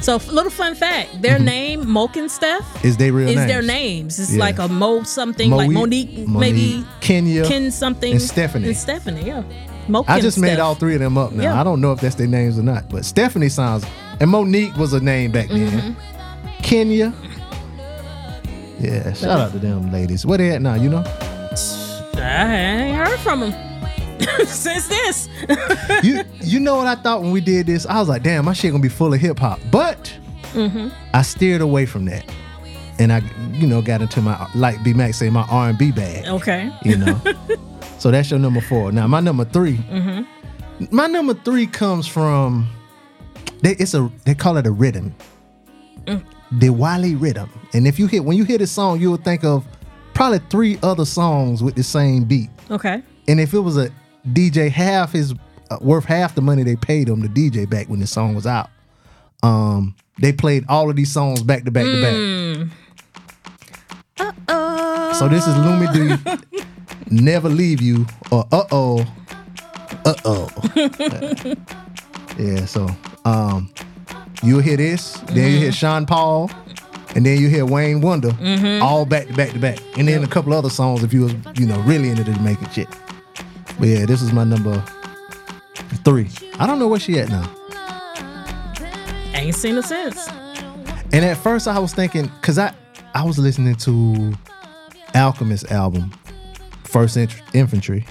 So 0.00 0.16
little 0.32 0.50
fun 0.50 0.74
fact: 0.74 1.22
their 1.22 1.38
name 1.38 1.84
Mokenstef 1.84 2.84
Is 2.84 2.96
their 2.96 3.12
real 3.12 3.26
name? 3.26 3.30
is 3.30 3.36
names? 3.36 3.48
their 3.52 3.62
names. 3.62 4.18
It's 4.20 4.32
Yeah. 4.32 4.40
like 4.40 4.58
a 4.58 4.66
Mo 4.68 5.04
something, 5.04 5.50
like 5.50 5.70
Moe- 5.70 5.80
Monique, 5.82 6.26
maybe 6.28 6.84
Kenya. 7.00 7.44
Ken 7.46 7.70
something, 7.70 8.12
and 8.12 8.20
Stephanie. 8.22 8.68
and 8.68 8.76
Stephanie. 8.76 9.22
Yeah, 9.24 9.42
Moke. 9.88 10.06
I 10.10 10.20
just 10.20 10.38
made 10.38 10.58
all 10.58 10.74
three 10.74 10.94
of 10.94 11.00
them 11.00 11.16
up 11.18 11.30
now. 11.32 11.42
Yeah. 11.44 11.60
I 11.60 11.62
don't 11.62 11.80
know 11.80 11.92
if 11.92 12.00
that's 12.00 12.16
their 12.16 12.26
names 12.26 12.58
or 12.58 12.62
not, 12.64 12.88
but 12.88 13.04
Stephanie 13.04 13.48
sounds, 13.48 13.84
and 14.20 14.28
Monique 14.30 14.76
was 14.76 14.92
a 14.92 14.98
name 15.00 15.30
back 15.30 15.48
then. 15.48 15.70
Mm-hmm. 15.70 16.62
Kenya. 16.62 17.12
Yeah, 18.82 19.12
shout 19.12 19.30
out 19.40 19.52
to 19.52 19.58
them 19.58 19.92
ladies. 19.92 20.26
Where 20.26 20.38
they 20.38 20.50
at 20.50 20.60
now? 20.62 20.74
You 20.74 20.90
know, 20.90 21.04
I 22.16 22.54
ain't 22.54 22.96
heard 22.96 23.18
from 23.20 23.40
them 23.40 23.52
since 24.46 24.88
this. 24.88 25.28
you 26.02 26.22
you 26.40 26.60
know 26.60 26.76
what 26.76 26.86
I 26.86 26.94
thought 26.96 27.22
when 27.22 27.30
we 27.30 27.40
did 27.40 27.66
this? 27.66 27.86
I 27.86 27.98
was 28.00 28.08
like, 28.08 28.22
damn, 28.22 28.44
my 28.44 28.52
shit 28.52 28.70
gonna 28.72 28.82
be 28.82 28.88
full 28.88 29.12
of 29.14 29.20
hip 29.20 29.38
hop, 29.38 29.60
but 29.70 30.12
Mm-hmm. 30.52 30.88
I 31.14 31.22
steered 31.22 31.62
away 31.62 31.86
from 31.86 32.04
that, 32.04 32.30
and 32.98 33.10
I, 33.10 33.22
you 33.52 33.66
know, 33.66 33.80
got 33.80 34.02
into 34.02 34.20
my 34.20 34.46
like 34.54 34.82
B 34.84 34.92
Max 34.92 35.16
say 35.16 35.30
my 35.30 35.46
R 35.50 35.70
and 35.70 35.78
B 35.78 35.90
bag. 35.92 36.26
okay. 36.26 36.70
You 36.84 36.98
know, 36.98 37.18
so 37.98 38.10
that's 38.10 38.30
your 38.30 38.38
number 38.38 38.60
four. 38.60 38.92
Now 38.92 39.06
my 39.06 39.20
number 39.20 39.46
3 39.46 39.76
Mm-hmm. 39.78 40.94
my 40.94 41.06
number 41.06 41.32
three 41.32 41.66
comes 41.66 42.06
from 42.06 42.68
they 43.62 43.70
it's 43.76 43.94
a 43.94 44.10
they 44.26 44.34
call 44.34 44.58
it 44.58 44.66
a 44.66 44.70
rhythm, 44.70 45.14
Mm. 46.04 46.22
The 46.58 46.70
Wiley 46.70 47.14
rhythm, 47.14 47.50
and 47.72 47.86
if 47.86 47.98
you 47.98 48.06
hit 48.06 48.24
when 48.24 48.36
you 48.36 48.44
hear 48.44 48.58
this 48.58 48.70
song, 48.70 49.00
you 49.00 49.10
would 49.10 49.24
think 49.24 49.44
of 49.44 49.64
probably 50.14 50.38
three 50.50 50.78
other 50.82 51.04
songs 51.04 51.62
with 51.62 51.74
the 51.74 51.82
same 51.82 52.24
beat. 52.24 52.50
Okay. 52.70 53.02
And 53.28 53.40
if 53.40 53.54
it 53.54 53.60
was 53.60 53.76
a 53.78 53.90
DJ, 54.28 54.70
half 54.70 55.12
his 55.12 55.34
uh, 55.70 55.78
worth 55.80 56.04
half 56.04 56.34
the 56.34 56.42
money 56.42 56.62
they 56.62 56.76
paid 56.76 57.08
him 57.08 57.22
to 57.22 57.28
DJ 57.28 57.68
back 57.68 57.88
when 57.88 58.00
the 58.00 58.06
song 58.06 58.34
was 58.34 58.46
out. 58.46 58.68
Um, 59.42 59.94
they 60.20 60.32
played 60.32 60.64
all 60.68 60.90
of 60.90 60.96
these 60.96 61.10
songs 61.10 61.42
back 61.42 61.64
to 61.64 61.70
back 61.70 61.84
to 61.84 62.02
back. 62.02 62.68
Uh 64.18 64.32
oh. 64.48 65.12
So 65.14 65.28
this 65.28 65.46
is 65.46 65.54
Lumi 65.54 65.92
D, 65.92 66.60
Never 67.10 67.48
Leave 67.48 67.80
You, 67.80 68.06
or 68.30 68.46
Uh 68.52 68.64
Oh, 68.70 69.06
Uh 70.04 70.14
Oh. 70.24 70.48
yeah, 72.38 72.64
so 72.66 72.88
um, 73.24 73.70
you'll 74.42 74.60
hear 74.60 74.76
this, 74.76 75.14
then 75.28 75.52
you 75.52 75.58
hear 75.58 75.68
mm-hmm. 75.68 75.70
Sean 75.70 76.06
Paul, 76.06 76.50
and 77.14 77.24
then 77.24 77.40
you 77.40 77.48
hear 77.48 77.64
Wayne 77.64 78.00
Wonder, 78.00 78.30
mm-hmm. 78.30 78.82
all 78.82 79.04
back 79.04 79.26
to 79.26 79.32
back 79.34 79.52
to 79.52 79.58
back, 79.58 79.78
and 79.98 80.08
then 80.08 80.24
a 80.24 80.28
couple 80.28 80.52
other 80.52 80.70
songs 80.70 81.02
if 81.02 81.12
you 81.12 81.22
was 81.22 81.34
you 81.54 81.66
know 81.66 81.80
really 81.82 82.08
into 82.08 82.24
the 82.24 82.32
Jamaican 82.32 82.70
shit. 82.70 82.88
But 83.78 83.88
yeah, 83.88 84.06
this 84.06 84.22
is 84.22 84.32
my 84.32 84.44
number 84.44 84.82
three. 86.04 86.28
I 86.58 86.66
don't 86.66 86.78
know 86.78 86.88
where 86.88 87.00
she 87.00 87.18
at 87.18 87.28
now. 87.28 87.50
Ain't 89.34 89.54
seen 89.54 89.76
her 89.76 89.82
since. 89.82 90.28
And 91.12 91.24
at 91.24 91.36
first 91.36 91.68
I 91.68 91.78
was 91.78 91.94
thinking, 91.94 92.28
cause 92.42 92.58
I 92.58 92.74
I 93.14 93.24
was 93.24 93.38
listening 93.38 93.74
to 93.76 94.32
Alchemist 95.14 95.70
album, 95.70 96.10
First 96.84 97.16
Int- 97.16 97.42
Infantry, 97.52 98.06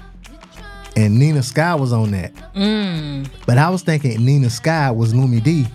and 0.96 1.18
Nina 1.18 1.42
Sky 1.42 1.74
was 1.74 1.92
on 1.92 2.12
that. 2.12 2.32
Mm. 2.54 3.28
But 3.46 3.58
I 3.58 3.70
was 3.70 3.82
thinking 3.82 4.24
Nina 4.24 4.50
Sky 4.50 4.90
was 4.90 5.12
Lumidee. 5.14 5.68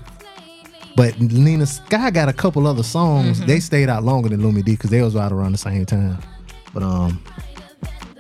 But 0.98 1.22
Nina 1.22 1.66
Sky 1.68 2.10
got 2.10 2.28
a 2.28 2.34
couple 2.34 2.66
other 2.68 2.82
songs. 2.84 3.40
They 3.46 3.60
stayed 3.60 3.88
out 3.88 4.04
longer 4.04 4.30
than 4.30 4.42
Lumidee 4.42 4.66
because 4.72 4.90
they 4.90 5.02
was 5.04 5.14
right 5.16 5.32
around 5.32 5.52
the 5.52 5.58
same 5.60 5.86
time. 5.86 6.18
But 6.74 6.82
um, 6.84 7.24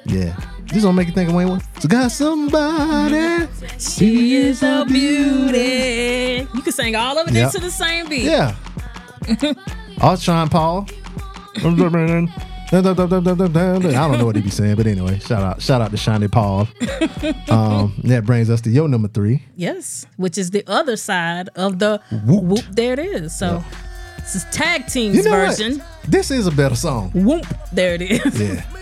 yeah, 0.05 0.39
this 0.67 0.84
don't 0.84 0.93
make 0.96 1.07
you 1.07 1.13
think 1.13 1.29
of 1.29 1.36
Wayne. 1.36 1.60
So 1.79 1.88
got 1.89 2.12
somebody. 2.12 3.48
She 3.79 4.36
is 4.36 4.62
a 4.62 4.86
beauty. 4.88 6.48
You 6.53 6.62
can 6.62 6.72
sing 6.72 6.96
all 6.96 7.17
of 7.17 7.27
it 7.27 7.34
Yep. 7.34 7.46
into 7.55 7.60
the 7.65 7.72
same 7.72 8.07
beat. 8.07 8.24
Yeah. 8.25 8.55
I 10.00 10.12
was 10.12 10.22
Sean 10.24 10.48
Paul. 10.48 10.88
I 12.69 12.81
don't 12.81 14.17
know 14.17 14.25
what 14.25 14.36
he 14.36 14.41
be 14.41 14.50
saying, 14.50 14.75
but 14.75 14.88
anyway, 14.88 15.19
shout 15.19 15.41
out, 15.41 15.62
shout 15.62 15.81
out 15.81 15.91
to 15.91 15.97
Shawnee 15.97 16.27
Paul. 16.27 16.67
Um, 17.50 17.93
that 18.03 18.25
brings 18.25 18.50
us 18.50 18.62
to 18.62 18.69
your 18.69 18.88
number 18.89 19.07
three. 19.07 19.43
Yes, 19.55 20.05
which 20.17 20.38
is 20.38 20.51
the 20.51 20.63
other 20.67 20.95
side 20.97 21.50
of 21.55 21.79
the 21.79 22.01
Whoop. 22.25 22.43
whoop. 22.43 22.65
there 22.71 22.93
it 22.93 23.00
is. 23.00 23.38
So 23.38 23.63
this 24.17 24.36
is 24.36 24.45
tag 24.45 24.88
teams 24.88 25.15
You 25.15 25.24
know 25.24 25.31
version. 25.31 25.77
what? 25.79 25.88
This 26.07 26.29
is 26.31 26.45
a 26.47 26.51
better 26.51 26.75
song. 26.75 27.12
Whoop. 27.12 27.45
There 27.71 27.95
it 27.95 28.01
is. 28.01 28.39
Yeah. 28.41 28.63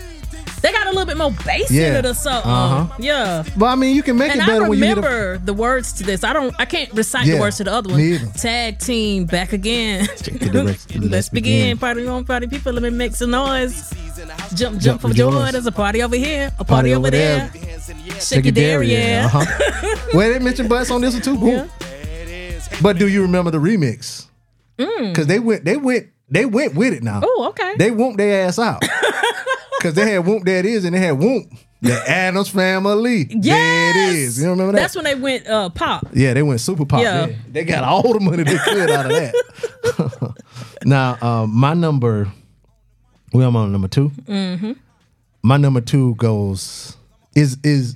They 0.66 0.72
got 0.72 0.88
a 0.88 0.90
little 0.90 1.06
bit 1.06 1.16
more 1.16 1.30
bass 1.44 1.70
Yeah. 1.70 1.90
in 1.90 1.94
it 2.04 2.06
or 2.06 2.14
something. 2.14 2.50
Uh-huh. 2.50 2.92
Yeah. 2.98 3.44
But 3.56 3.66
I 3.66 3.74
mean, 3.76 3.94
you 3.94 4.02
can 4.02 4.18
make 4.18 4.32
And 4.32 4.40
it 4.40 4.46
better 4.48 4.68
when 4.68 4.80
you 4.80 4.84
remember 4.84 5.38
the 5.38 5.54
words 5.54 5.92
to 5.92 6.02
this. 6.02 6.24
I 6.24 6.32
don't. 6.32 6.52
I 6.58 6.64
can't 6.64 6.92
recite 6.92 7.24
Yeah, 7.24 7.36
the 7.36 7.40
words 7.40 7.58
to 7.58 7.64
the 7.64 7.72
other 7.72 7.88
one. 7.88 8.32
Tag 8.32 8.80
team 8.80 9.26
back 9.26 9.52
again. 9.52 10.06
Check 10.06 10.40
the 10.40 10.50
direction. 10.50 11.00
Let's, 11.02 11.10
Let's 11.12 11.28
begin. 11.28 11.76
begin. 11.76 11.78
Party 11.78 12.08
on, 12.08 12.24
party 12.24 12.48
people. 12.48 12.72
Let 12.72 12.82
me 12.82 12.90
make 12.90 13.14
some 13.14 13.30
noise. 13.30 13.90
Jump, 14.56 14.56
jump, 14.56 14.80
Jump 14.80 15.00
for 15.02 15.10
joy. 15.10 15.30
joy. 15.30 15.52
There's 15.52 15.66
a 15.66 15.72
party 15.72 16.02
over 16.02 16.16
here. 16.16 16.50
A 16.58 16.64
party, 16.64 16.92
over, 16.96 17.12
there. 17.12 17.48
Shake 18.18 18.46
it 18.46 18.56
there, 18.56 18.82
yeah. 18.82 19.30
Uh-huh. 19.32 19.96
well, 20.14 20.32
they 20.32 20.40
mentioned 20.40 20.68
butts 20.68 20.90
on 20.90 21.00
this 21.00 21.14
one 21.14 21.22
too. 21.22 21.36
Whoop. 21.36 21.70
But 22.82 22.98
do 22.98 23.06
you 23.06 23.22
remember 23.22 23.52
the 23.52 23.58
remix? 23.58 24.26
Because 24.76 25.28
they 25.28 25.38
went, 25.38 25.64
they 25.64 25.76
went, 25.76 26.08
they 26.28 26.44
went 26.44 26.74
with 26.74 26.92
it 26.92 27.04
now. 27.04 27.20
Mm. 27.20 27.24
Oh, 27.24 27.46
okay. 27.50 27.74
They 27.78 27.92
whooped 27.92 28.18
their 28.18 28.46
ass 28.48 28.58
out. 28.58 28.82
Because 29.86 30.04
they 30.04 30.10
had 30.10 30.26
Whoop 30.26 30.42
That 30.42 30.66
Is 30.66 30.84
and 30.84 30.96
they 30.96 30.98
had 30.98 31.12
Whoop. 31.12 31.44
The 31.80 31.94
Addams 32.10 32.48
Family. 32.48 33.28
yes. 33.30 33.44
There 33.44 33.90
it 33.90 34.14
is. 34.16 34.42
You 34.42 34.50
remember 34.50 34.72
that? 34.72 34.80
That's 34.80 34.96
when 34.96 35.04
they 35.04 35.14
went 35.14 35.46
uh, 35.46 35.68
pop. 35.68 36.08
yeah, 36.12 36.34
they 36.34 36.42
went 36.42 36.60
super 36.60 36.84
pop. 36.84 37.02
Yeah. 37.02 37.26
Yeah. 37.26 37.36
They 37.52 37.64
got 37.64 37.84
all 37.84 38.12
the 38.12 38.18
money 38.18 38.42
they 38.42 38.58
could 38.58 38.90
out 38.90 39.06
of 39.06 39.12
that. 39.12 40.34
now, 40.84 41.18
um, 41.22 41.54
my 41.54 41.74
number, 41.74 42.32
well, 43.32 43.48
I'm 43.48 43.54
on 43.54 43.70
number 43.70 43.86
2 43.86 44.08
Mm-hmm. 44.08 44.72
My 45.42 45.56
number 45.56 45.80
two 45.80 46.16
goes, 46.16 46.96
is, 47.36 47.56
is, 47.62 47.94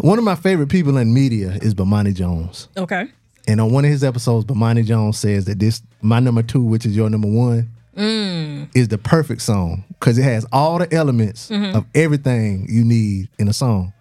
one 0.00 0.16
of 0.16 0.24
my 0.24 0.36
favorite 0.36 0.68
people 0.68 0.96
in 0.96 1.12
media 1.12 1.58
is 1.60 1.74
Bomani 1.74 2.14
Jones. 2.14 2.68
Okay. 2.78 3.08
And 3.46 3.60
on 3.60 3.70
one 3.72 3.84
of 3.84 3.90
his 3.90 4.02
episodes, 4.02 4.46
Bomani 4.46 4.86
Jones 4.86 5.18
says 5.18 5.44
that 5.44 5.58
this 5.58 5.82
my 6.00 6.20
number 6.20 6.42
two, 6.42 6.62
which 6.62 6.86
is 6.86 6.96
your 6.96 7.10
number 7.10 7.28
one, 7.28 7.70
Mm. 7.96 8.68
is 8.74 8.88
the 8.88 8.98
perfect 8.98 9.40
song 9.40 9.84
because 9.88 10.18
it 10.18 10.22
has 10.22 10.44
all 10.52 10.78
the 10.78 10.92
elements 10.94 11.48
mm-hmm. 11.48 11.76
of 11.76 11.86
everything 11.94 12.66
you 12.68 12.84
need 12.84 13.28
in 13.38 13.48
a 13.48 13.52
song. 13.52 13.92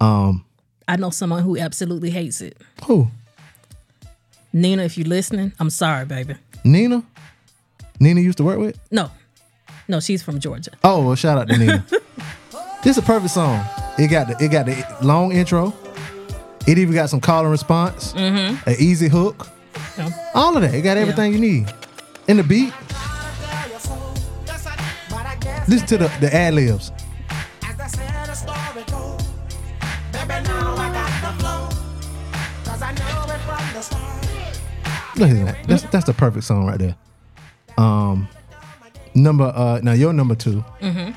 Um, 0.00 0.44
I 0.88 0.96
know 0.96 1.10
someone 1.10 1.42
who 1.42 1.58
absolutely 1.58 2.10
hates 2.10 2.40
it. 2.40 2.56
Who? 2.86 3.08
Nina, 4.52 4.82
if 4.84 4.96
you're 4.98 5.06
listening, 5.06 5.52
I'm 5.60 5.70
sorry, 5.70 6.06
baby. 6.06 6.34
Nina? 6.64 7.04
Nina 8.00 8.20
used 8.20 8.38
to 8.38 8.44
work 8.44 8.58
with? 8.58 8.78
No. 8.90 9.10
No, 9.86 10.00
she's 10.00 10.22
from 10.22 10.40
Georgia. 10.40 10.70
Oh, 10.82 11.04
well, 11.06 11.14
shout 11.14 11.38
out 11.38 11.48
to 11.48 11.56
Nina. 11.58 11.84
this 12.82 12.96
is 12.96 12.98
a 12.98 13.02
perfect 13.02 13.32
song. 13.32 13.64
It 13.98 14.08
got 14.08 14.28
the 14.28 14.44
it 14.44 14.50
got 14.50 14.66
the 14.66 14.84
long 15.02 15.32
intro. 15.32 15.74
It 16.66 16.78
even 16.78 16.94
got 16.94 17.10
some 17.10 17.20
call 17.20 17.42
and 17.42 17.50
response, 17.50 18.12
mm-hmm. 18.12 18.68
an 18.68 18.76
easy 18.78 19.08
hook, 19.08 19.48
Yeah. 19.98 20.10
all 20.34 20.56
of 20.56 20.62
that. 20.62 20.74
It 20.74 20.82
got 20.82 20.96
everything 20.96 21.32
you 21.32 21.40
need. 21.40 21.72
And 22.28 22.38
the 22.38 22.44
beat. 22.44 22.72
Listen 25.70 25.86
to 25.86 25.98
the, 25.98 26.08
the 26.20 26.34
ad 26.34 26.54
libs. 26.54 26.90
Look 35.16 35.30
at 35.30 35.46
that. 35.46 35.56
That's 35.68 35.82
that's 35.84 36.06
the 36.06 36.14
perfect 36.16 36.44
song 36.44 36.66
right 36.66 36.76
there. 36.76 36.96
Um 37.78 38.28
number 39.14 39.44
uh 39.44 39.78
now 39.80 39.92
your 39.92 40.12
number 40.12 40.34
two. 40.34 40.64
mm-hmm. 40.80 41.12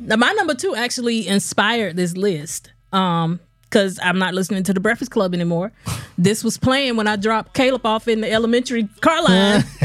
Now, 0.00 0.16
my 0.16 0.32
number 0.32 0.54
two 0.54 0.74
actually 0.74 1.28
inspired 1.28 1.94
this 1.94 2.16
list. 2.16 2.72
Um, 2.92 3.38
because 3.68 3.98
I'm 4.02 4.18
not 4.18 4.32
listening 4.34 4.62
to 4.64 4.72
the 4.74 4.80
Breakfast 4.80 5.10
Club 5.10 5.34
anymore. 5.34 5.72
This 6.16 6.42
was 6.44 6.56
playing 6.56 6.96
when 6.96 7.06
I 7.06 7.16
dropped 7.16 7.54
Caleb 7.54 7.84
off 7.84 8.08
in 8.08 8.20
the 8.20 8.30
elementary 8.32 8.88
car 9.00 9.22
line. 9.22 9.64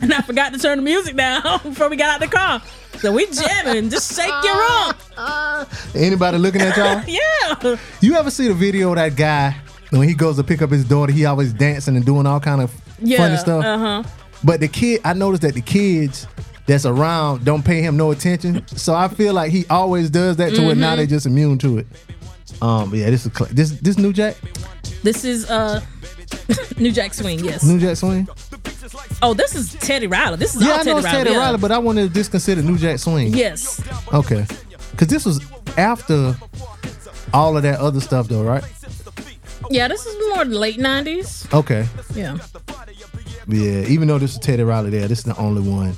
and 0.00 0.12
I 0.14 0.22
forgot 0.24 0.52
to 0.52 0.58
turn 0.58 0.78
the 0.78 0.82
music 0.82 1.16
down 1.16 1.42
before 1.62 1.88
we 1.88 1.96
got 1.96 2.14
out 2.14 2.20
the 2.20 2.34
car. 2.34 2.62
So 2.98 3.12
we 3.12 3.26
jamming, 3.26 3.90
just 3.90 4.14
shake 4.16 4.28
your 4.44 4.54
rump. 4.54 5.66
Anybody 5.94 6.38
looking 6.38 6.60
at 6.62 6.76
y'all? 6.76 7.02
Yeah. 7.06 7.76
You 8.00 8.14
ever 8.16 8.30
see 8.30 8.48
the 8.48 8.54
video 8.54 8.90
of 8.90 8.96
that 8.96 9.16
guy 9.16 9.56
when 9.90 10.08
he 10.08 10.14
goes 10.14 10.36
to 10.36 10.44
pick 10.44 10.62
up 10.62 10.70
his 10.70 10.84
daughter? 10.84 11.12
He 11.12 11.24
always 11.24 11.52
dancing 11.52 11.96
and 11.96 12.04
doing 12.06 12.26
all 12.26 12.40
kind 12.40 12.60
of 12.62 12.72
Yeah. 13.00 13.18
funny 13.18 13.36
stuff. 13.36 13.64
Uh-huh. 13.64 14.02
But 14.44 14.60
the 14.60 14.68
kid, 14.68 15.00
I 15.04 15.12
noticed 15.14 15.42
that 15.42 15.54
the 15.54 15.60
kids 15.60 16.26
that's 16.66 16.86
around 16.86 17.44
don't 17.44 17.64
pay 17.64 17.82
him 17.82 17.96
no 17.96 18.10
attention. 18.12 18.66
So 18.68 18.94
I 18.94 19.08
feel 19.08 19.34
like 19.34 19.50
he 19.52 19.64
always 19.68 20.10
does 20.10 20.36
that 20.36 20.54
to 20.54 20.70
it. 20.70 20.76
Now 20.76 20.90
Mm-hmm. 20.90 20.96
they 20.98 21.06
just 21.06 21.26
immune 21.26 21.58
to 21.58 21.78
it. 21.78 21.86
Um, 22.60 22.90
but 22.90 22.98
yeah, 23.00 23.10
this 23.10 23.26
is 23.26 23.32
cl- 23.32 23.50
this 23.52 23.70
this 23.80 23.98
New 23.98 24.12
Jack, 24.12 24.36
This 25.02 25.24
is 25.24 25.50
uh 25.50 25.80
New 26.78 26.92
Jack 26.92 27.14
Swing, 27.14 27.40
yes. 27.40 27.64
New 27.64 27.78
Jack 27.80 27.96
Swing. 27.96 28.28
Oh, 29.22 29.34
this 29.34 29.54
is 29.54 29.74
Teddy 29.74 30.06
Riley. 30.06 30.36
This 30.36 30.54
is 30.54 30.62
Yeah, 30.62 30.74
I 30.74 30.76
Teddy 30.78 30.90
know 30.90 30.94
Riley. 31.00 31.10
Teddy 31.10 31.30
yeah. 31.30 31.38
Riley, 31.38 31.58
but 31.58 31.72
I 31.72 31.78
wanted 31.78 32.08
to 32.08 32.14
just 32.14 32.30
consider 32.30 32.62
New 32.62 32.76
Jack 32.78 32.98
Swing. 32.98 33.32
Yes. 33.34 33.82
Okay, 34.12 34.46
because 34.92 35.08
this 35.08 35.24
was 35.24 35.40
after 35.76 36.36
all 37.32 37.56
of 37.56 37.62
that 37.62 37.80
other 37.80 38.00
stuff, 38.00 38.28
though, 38.28 38.42
right? 38.42 38.64
Yeah, 39.70 39.88
this 39.88 40.04
is 40.04 40.28
more 40.34 40.44
late 40.44 40.78
90s. 40.78 41.52
Okay, 41.54 41.86
Yeah. 42.14 42.36
yeah. 43.48 43.86
Even 43.88 44.08
though 44.08 44.18
this 44.18 44.32
is 44.34 44.38
Teddy 44.38 44.62
Riley, 44.64 44.90
there, 44.90 45.08
this 45.08 45.18
is 45.20 45.24
the 45.24 45.36
only 45.38 45.62
one 45.68 45.94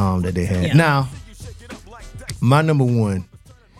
um 0.00 0.22
that 0.22 0.34
they 0.34 0.44
had. 0.44 0.68
Yeah. 0.68 0.72
Now, 0.74 1.08
my 2.40 2.62
number 2.62 2.84
one, 2.84 3.24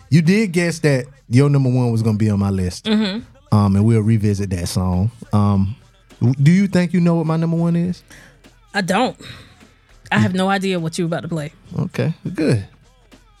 you 0.09 0.21
did 0.21 0.51
guess 0.51 0.79
that 0.79 1.05
your 1.29 1.49
number 1.49 1.69
one 1.69 1.91
was 1.91 2.01
gonna 2.03 2.17
be 2.17 2.29
on 2.29 2.39
my 2.39 2.49
list. 2.49 2.85
Mm-hmm. 2.85 3.25
Um, 3.55 3.75
and 3.75 3.83
we'll 3.85 4.01
revisit 4.01 4.49
that 4.51 4.67
song. 4.67 5.11
Um, 5.33 5.75
do 6.41 6.51
you 6.51 6.67
think 6.67 6.93
you 6.93 7.01
know 7.01 7.15
what 7.15 7.25
my 7.25 7.35
number 7.37 7.57
one 7.57 7.75
is? 7.75 8.03
I 8.73 8.81
don't. 8.81 9.17
I 10.11 10.19
have 10.19 10.33
no 10.33 10.49
idea 10.49 10.79
what 10.79 10.97
you're 10.97 11.07
about 11.07 11.23
to 11.23 11.27
play. 11.27 11.51
Okay, 11.77 12.13
good, 12.33 12.65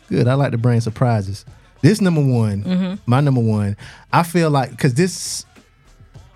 good. 0.09 0.27
I 0.27 0.33
like 0.33 0.51
to 0.51 0.57
bring 0.57 0.81
surprises. 0.81 1.45
This 1.81 2.01
number 2.01 2.21
one, 2.21 2.63
Mm-hmm. 2.63 2.93
my 3.05 3.21
number 3.21 3.41
one. 3.41 3.75
I 4.13 4.23
feel 4.23 4.49
like 4.49 4.71
because 4.71 4.93
this 4.93 5.45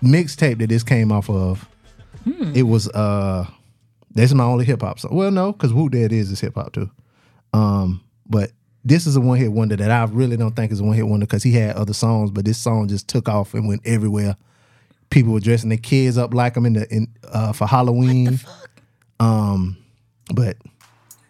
mixtape 0.02 0.58
that 0.58 0.68
this 0.68 0.82
came 0.82 1.10
off 1.12 1.28
of, 1.30 1.66
Hmm. 2.24 2.52
it 2.54 2.62
was 2.64 2.88
uh, 2.88 3.46
this 4.16 4.30
is 4.30 4.34
my 4.34 4.44
only 4.44 4.64
hip 4.64 4.80
hop 4.82 4.98
song. 4.98 5.14
Well, 5.14 5.30
no, 5.30 5.52
because 5.52 5.70
Who 5.70 5.88
Dead 5.88 6.12
is 6.12 6.30
is 6.30 6.40
hip 6.40 6.54
hop 6.54 6.72
too. 6.72 6.90
Um, 7.52 8.02
but 8.28 8.50
this 8.84 9.06
is 9.06 9.16
a 9.16 9.20
one 9.20 9.38
hit 9.38 9.52
wonder 9.52 9.76
that 9.76 9.90
I 9.90 10.04
really 10.04 10.36
don't 10.36 10.54
think 10.54 10.72
is 10.72 10.80
a 10.80 10.84
one 10.84 10.96
hit 10.96 11.06
wonder 11.06 11.26
because 11.26 11.42
he 11.42 11.52
had 11.52 11.76
other 11.76 11.92
songs, 11.94 12.30
but 12.30 12.44
this 12.44 12.58
song 12.58 12.88
just 12.88 13.08
took 13.08 13.28
off 13.28 13.54
and 13.54 13.68
went 13.68 13.82
everywhere. 13.84 14.36
People 15.10 15.32
were 15.32 15.40
dressing 15.40 15.68
their 15.68 15.78
kids 15.78 16.18
up 16.18 16.34
like 16.34 16.56
him 16.56 16.66
in 16.66 16.72
the 16.74 16.92
in 16.94 17.08
uh, 17.28 17.52
for 17.52 17.66
Halloween. 17.66 18.40
Um, 19.20 19.76
but 20.34 20.56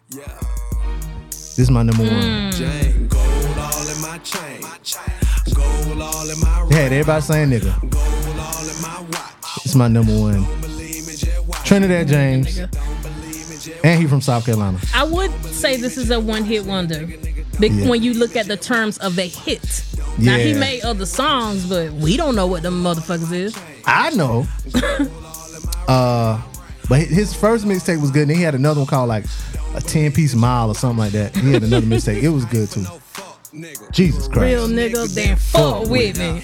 this 0.09 1.59
is 1.59 1.69
my 1.71 1.83
number 1.83 2.03
one. 2.03 2.51
Jane, 2.51 3.07
gold 3.07 3.57
all 3.57 3.87
in 3.87 4.01
my 4.01 4.17
chain. 4.23 4.61
Gold 5.53 6.01
all 6.01 6.29
in 6.29 6.39
my 6.39 6.65
They 6.69 6.75
had 6.83 6.91
everybody 6.93 7.21
saying 7.21 7.49
nigga. 7.49 7.79
gold 7.81 8.39
all 8.39 8.69
in 8.69 8.81
my 8.81 9.01
watch. 9.11 9.65
It's 9.65 9.75
my 9.75 9.87
number 9.87 10.17
one. 10.19 10.66
Trinidad 11.67 12.07
James, 12.07 12.57
and 13.83 13.99
he 14.01 14.07
from 14.07 14.21
South 14.21 14.45
Carolina. 14.45 14.79
I 14.95 15.03
would 15.03 15.31
say 15.45 15.75
this 15.75 15.97
is 15.97 16.09
a 16.11 16.19
one 16.19 16.45
hit 16.45 16.65
wonder. 16.65 17.05
Be- 17.59 17.67
Yeah. 17.69 17.89
When 17.89 18.01
you 18.01 18.13
look 18.13 18.35
at 18.37 18.45
the 18.47 18.55
terms 18.55 18.97
of 18.99 19.17
a 19.19 19.27
hit. 19.27 19.83
Now 20.17 20.37
he 20.37 20.53
made 20.53 20.83
other 20.83 21.05
songs, 21.05 21.67
but 21.67 21.91
we 21.91 22.15
don't 22.15 22.35
know 22.35 22.47
what 22.47 22.63
them 22.63 22.81
motherfuckers 22.83 23.33
is. 23.33 23.57
I 23.85 24.11
know. 24.11 24.47
uh, 25.89 26.41
but 26.87 27.01
his 27.01 27.33
first 27.33 27.65
mixtape 27.65 27.99
was 27.99 28.11
good. 28.11 28.21
And 28.21 28.29
then 28.31 28.37
he 28.37 28.43
had 28.43 28.55
another 28.55 28.79
one 28.79 28.87
called 28.87 29.09
like 29.09 29.25
a 29.75 29.81
ten 29.81 30.11
piece 30.13 30.35
mile 30.35 30.69
or 30.69 30.75
something 30.75 30.99
like 30.99 31.11
that. 31.11 31.35
He 31.35 31.51
had 31.51 31.63
another 31.63 31.85
mixtape. 31.85 32.21
It 32.23 32.29
was 32.29 32.45
good 32.45 32.69
too. 32.69 32.85
Jesus 33.91 34.27
Christ. 34.27 34.39
Real 34.39 34.67
nigga, 34.69 35.13
then 35.13 35.35
fuck 35.35 35.89
with 35.89 36.17
me. 36.17 36.41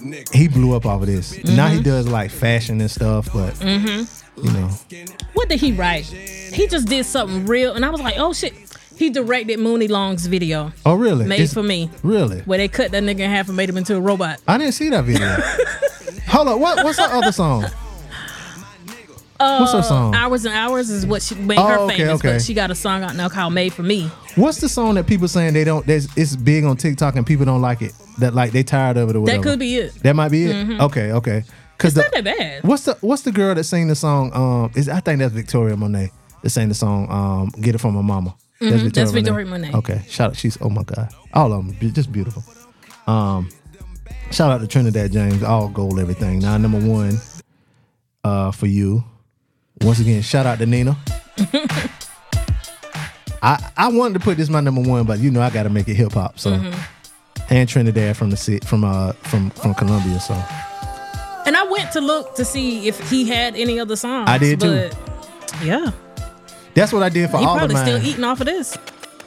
This 0.00 0.04
one 0.04 0.12
for 0.12 0.16
the 0.16 0.16
hood 0.16 0.26
nigga. 0.26 0.34
he 0.34 0.48
blew 0.48 0.74
up 0.76 0.86
off 0.86 1.00
of 1.02 1.06
this. 1.06 1.32
Now 1.44 1.66
Mm-hmm. 1.68 1.76
he 1.76 1.82
does 1.82 2.08
like 2.08 2.30
fashion 2.30 2.80
and 2.80 2.90
stuff, 2.90 3.28
but 3.32 3.60
you 3.64 4.52
know, 4.52 4.70
What 5.34 5.48
did 5.48 5.60
he 5.60 5.72
write? 5.72 6.04
He 6.06 6.66
just 6.68 6.88
did 6.88 7.04
something 7.06 7.46
real, 7.46 7.72
and 7.74 7.84
I 7.84 7.90
was 7.90 8.00
like, 8.00 8.14
oh 8.18 8.32
shit. 8.32 8.54
He 8.96 9.10
directed 9.10 9.60
Muni 9.60 9.86
Long's 9.86 10.26
video, 10.26 10.72
oh 10.84 10.94
really? 10.94 11.24
Made 11.24 11.36
It's- 11.36 11.54
for 11.54 11.62
Me, 11.62 11.88
Really? 12.02 12.40
where 12.40 12.58
they 12.58 12.66
cut 12.66 12.90
that 12.90 13.02
nigga 13.04 13.20
in 13.20 13.30
half 13.30 13.46
and 13.46 13.56
made 13.56 13.68
him 13.68 13.76
into 13.76 13.94
a 13.94 14.00
robot. 14.00 14.40
I 14.48 14.58
didn't 14.58 14.74
see 14.74 14.88
that 14.88 15.04
video. 15.04 15.36
Hold 16.26 16.48
up, 16.48 16.58
what 16.58 16.82
what's 16.84 16.98
her 16.98 17.04
other 17.04 17.30
song? 17.30 17.64
What's 19.38 19.72
her 19.72 19.82
song? 19.82 20.14
Hours 20.14 20.44
and 20.44 20.54
Hours 20.54 20.90
is 20.90 21.06
what 21.06 21.22
she 21.22 21.34
made 21.36 21.58
Oh, 21.58 21.66
her 21.66 21.78
okay, 21.80 21.96
famous, 21.98 22.14
okay. 22.20 22.32
but 22.34 22.42
she 22.42 22.54
got 22.54 22.70
a 22.70 22.74
song 22.74 23.02
out 23.02 23.14
now 23.16 23.28
called 23.28 23.52
Made 23.54 23.72
for 23.72 23.82
Me. 23.82 24.08
What's 24.36 24.60
the 24.60 24.68
song 24.68 24.94
that 24.94 25.06
people 25.06 25.28
saying 25.28 25.54
they 25.54 25.64
don't? 25.64 25.84
It's 25.88 26.36
big 26.36 26.64
on 26.64 26.76
TikTok 26.76 27.16
and 27.16 27.26
people 27.26 27.46
don't 27.46 27.60
like 27.62 27.82
it. 27.82 27.92
That 28.18 28.34
like 28.34 28.52
they 28.52 28.62
tired 28.62 28.96
of 28.96 29.10
it 29.10 29.16
or 29.16 29.20
whatever. 29.20 29.42
That 29.42 29.48
could 29.48 29.58
be 29.60 29.76
it. 29.76 29.94
That 30.02 30.16
might 30.16 30.30
be 30.30 30.44
it. 30.46 30.80
Okay, 30.80 31.12
okay. 31.12 31.44
Cause 31.78 31.96
It's 31.96 32.10
the, 32.10 32.18
not 32.18 32.24
that 32.24 32.36
bad. 32.38 32.64
what's 32.64 32.82
the 32.84 32.94
what's 33.02 33.22
the 33.22 33.30
girl 33.30 33.54
that 33.54 33.62
sang 33.62 33.86
the 33.86 33.94
song? 33.94 34.32
Um, 34.34 34.72
is 34.74 34.88
I 34.88 34.98
think 34.98 35.20
that's 35.20 35.32
Victoria 35.32 35.76
Monet 35.76 36.10
that 36.42 36.50
sang 36.50 36.68
the 36.68 36.74
song. 36.74 37.08
Um, 37.08 37.48
Get 37.60 37.76
it 37.76 37.78
from 37.78 37.94
my 37.94 38.02
mama. 38.02 38.34
Mhm, 38.60 38.92
that's 38.92 39.12
Victoria 39.12 39.46
Monet. 39.46 39.72
Okay, 39.72 40.02
shout 40.08 40.30
out. 40.30 40.36
She's 40.36 40.58
oh 40.60 40.68
my 40.70 40.82
god, 40.82 41.08
all 41.32 41.52
of 41.52 41.64
them 41.78 41.92
just 41.92 42.10
beautiful. 42.10 42.42
Um, 43.06 43.48
shout 44.32 44.50
out 44.50 44.60
to 44.60 44.66
Trinidad 44.66 45.12
James, 45.12 45.44
all 45.44 45.68
gold, 45.68 46.00
everything. 46.00 46.40
Now 46.40 46.56
number 46.58 46.80
one, 46.80 47.20
uh, 48.24 48.50
for 48.50 48.66
you. 48.66 49.04
Once 49.82 50.00
again, 50.00 50.22
shout 50.22 50.46
out 50.46 50.58
to 50.58 50.66
Nina. 50.66 50.96
I 53.42 53.70
I 53.76 53.88
wanted 53.88 54.14
to 54.14 54.20
put 54.20 54.36
this 54.36 54.48
my 54.48 54.60
number 54.60 54.80
one, 54.80 55.04
but 55.06 55.18
you 55.20 55.30
know 55.30 55.40
I 55.40 55.50
got 55.50 55.62
to 55.64 55.70
make 55.70 55.88
it 55.88 55.94
hip 55.94 56.12
hop. 56.12 56.38
So 56.38 56.52
Mm-hmm. 56.52 57.52
and 57.54 57.68
Trinidad 57.68 58.16
from 58.16 58.30
the 58.30 58.36
ci- 58.36 58.58
from 58.60 58.84
uh 58.84 59.12
from 59.12 59.50
from 59.50 59.74
Columbia. 59.74 60.18
So 60.20 60.34
And 61.46 61.56
I 61.56 61.62
went 61.70 61.92
to 61.92 62.00
look 62.00 62.34
to 62.36 62.44
see 62.44 62.88
if 62.88 63.08
he 63.10 63.28
had 63.28 63.54
any 63.54 63.78
other 63.78 63.96
songs. 63.96 64.28
I 64.28 64.38
did 64.38 64.60
too. 64.60 64.90
But 64.90 64.96
yeah, 65.62 65.92
that's 66.74 66.92
what 66.92 67.02
I 67.04 67.08
did 67.08 67.30
for 67.30 67.38
he 67.38 67.44
all 67.44 67.58
of 67.58 67.70
mine. 67.70 67.86
still 67.86 68.04
eating 68.04 68.24
off 68.24 68.40
of 68.40 68.46
this. 68.46 68.76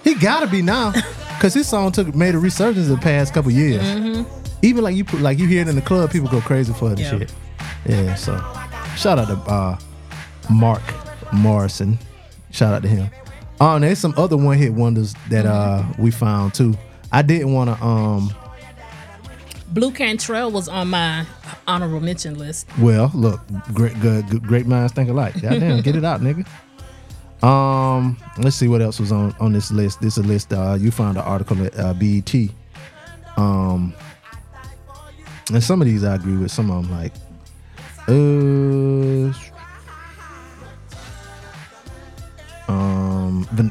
He 0.03 0.15
gotta 0.15 0.47
be 0.47 0.61
now, 0.61 0.91
cause 1.39 1.53
his 1.53 1.67
song 1.69 1.91
took 1.93 2.13
made 2.13 2.35
a 2.35 2.39
resurgence 2.39 2.87
in 2.87 2.95
the 2.95 3.01
past 3.01 3.33
couple 3.33 3.51
years. 3.51 4.25
Even 4.61 4.83
like 4.83 4.95
you 4.95 5.05
put 5.05 5.21
like 5.21 5.39
you 5.39 5.47
hear 5.47 5.61
it 5.61 5.67
in 5.69 5.75
the 5.75 5.81
club, 5.81 6.11
people 6.11 6.27
go 6.27 6.41
crazy 6.41 6.73
for 6.73 6.89
the 6.89 6.95
Mm-hmm. 7.01 7.13
Yeah. 7.13 7.19
shit. 7.19 7.33
Yeah, 8.07 8.15
so 8.15 8.35
shout 8.97 9.17
out 9.19 9.27
to 9.27 9.35
uh, 9.51 9.77
Mark 10.51 10.81
Morrison. 11.33 11.97
Shout 12.51 12.73
out 12.73 12.81
to 12.83 12.87
him. 12.87 13.09
Oh, 13.59 13.75
and 13.75 13.83
there's 13.83 13.99
some 13.99 14.13
other 14.17 14.37
one 14.37 14.57
hit 14.57 14.73
wonders 14.73 15.13
that 15.29 15.45
uh 15.45 15.83
we 15.97 16.11
found 16.11 16.53
too. 16.53 16.75
I 17.11 17.21
didn't 17.21 17.53
want 17.53 17.69
to 17.69 17.83
um. 17.85 18.33
Blu 19.67 19.91
Cantrell 19.91 20.51
was 20.51 20.67
on 20.67 20.89
my 20.89 21.25
honorable 21.65 22.01
mention 22.01 22.37
list. 22.37 22.67
Well, 22.77 23.09
look, 23.13 23.39
great, 23.73 23.97
good, 24.01 24.27
good, 24.29 24.43
great 24.45 24.65
minds 24.65 24.91
think 24.91 25.09
alike. 25.09 25.41
Goddamn, 25.41 25.81
get 25.83 25.95
it 25.95 26.03
out, 26.03 26.19
nigga. 26.19 26.45
Um, 27.41 28.17
let's 28.37 28.55
see 28.57 28.67
what 28.67 28.81
else 28.81 28.99
was 28.99 29.11
on 29.11 29.33
on 29.39 29.53
this 29.53 29.71
list. 29.71 30.01
This 30.01 30.17
is 30.17 30.25
a 30.25 30.27
list. 30.27 30.51
Uh, 30.53 30.77
you 30.79 30.91
found 30.91 31.17
an 31.17 31.23
article 31.23 31.63
at 31.65 31.79
uh, 31.79 31.93
BET. 31.93 32.33
Um, 33.37 33.93
and 35.53 35.63
some 35.63 35.81
of 35.81 35.87
these 35.87 36.03
I 36.03 36.15
agree 36.15 36.37
with. 36.37 36.51
Some 36.51 36.69
of 36.69 36.87
them 36.87 36.91
like, 36.91 37.13
uh, 38.07 39.33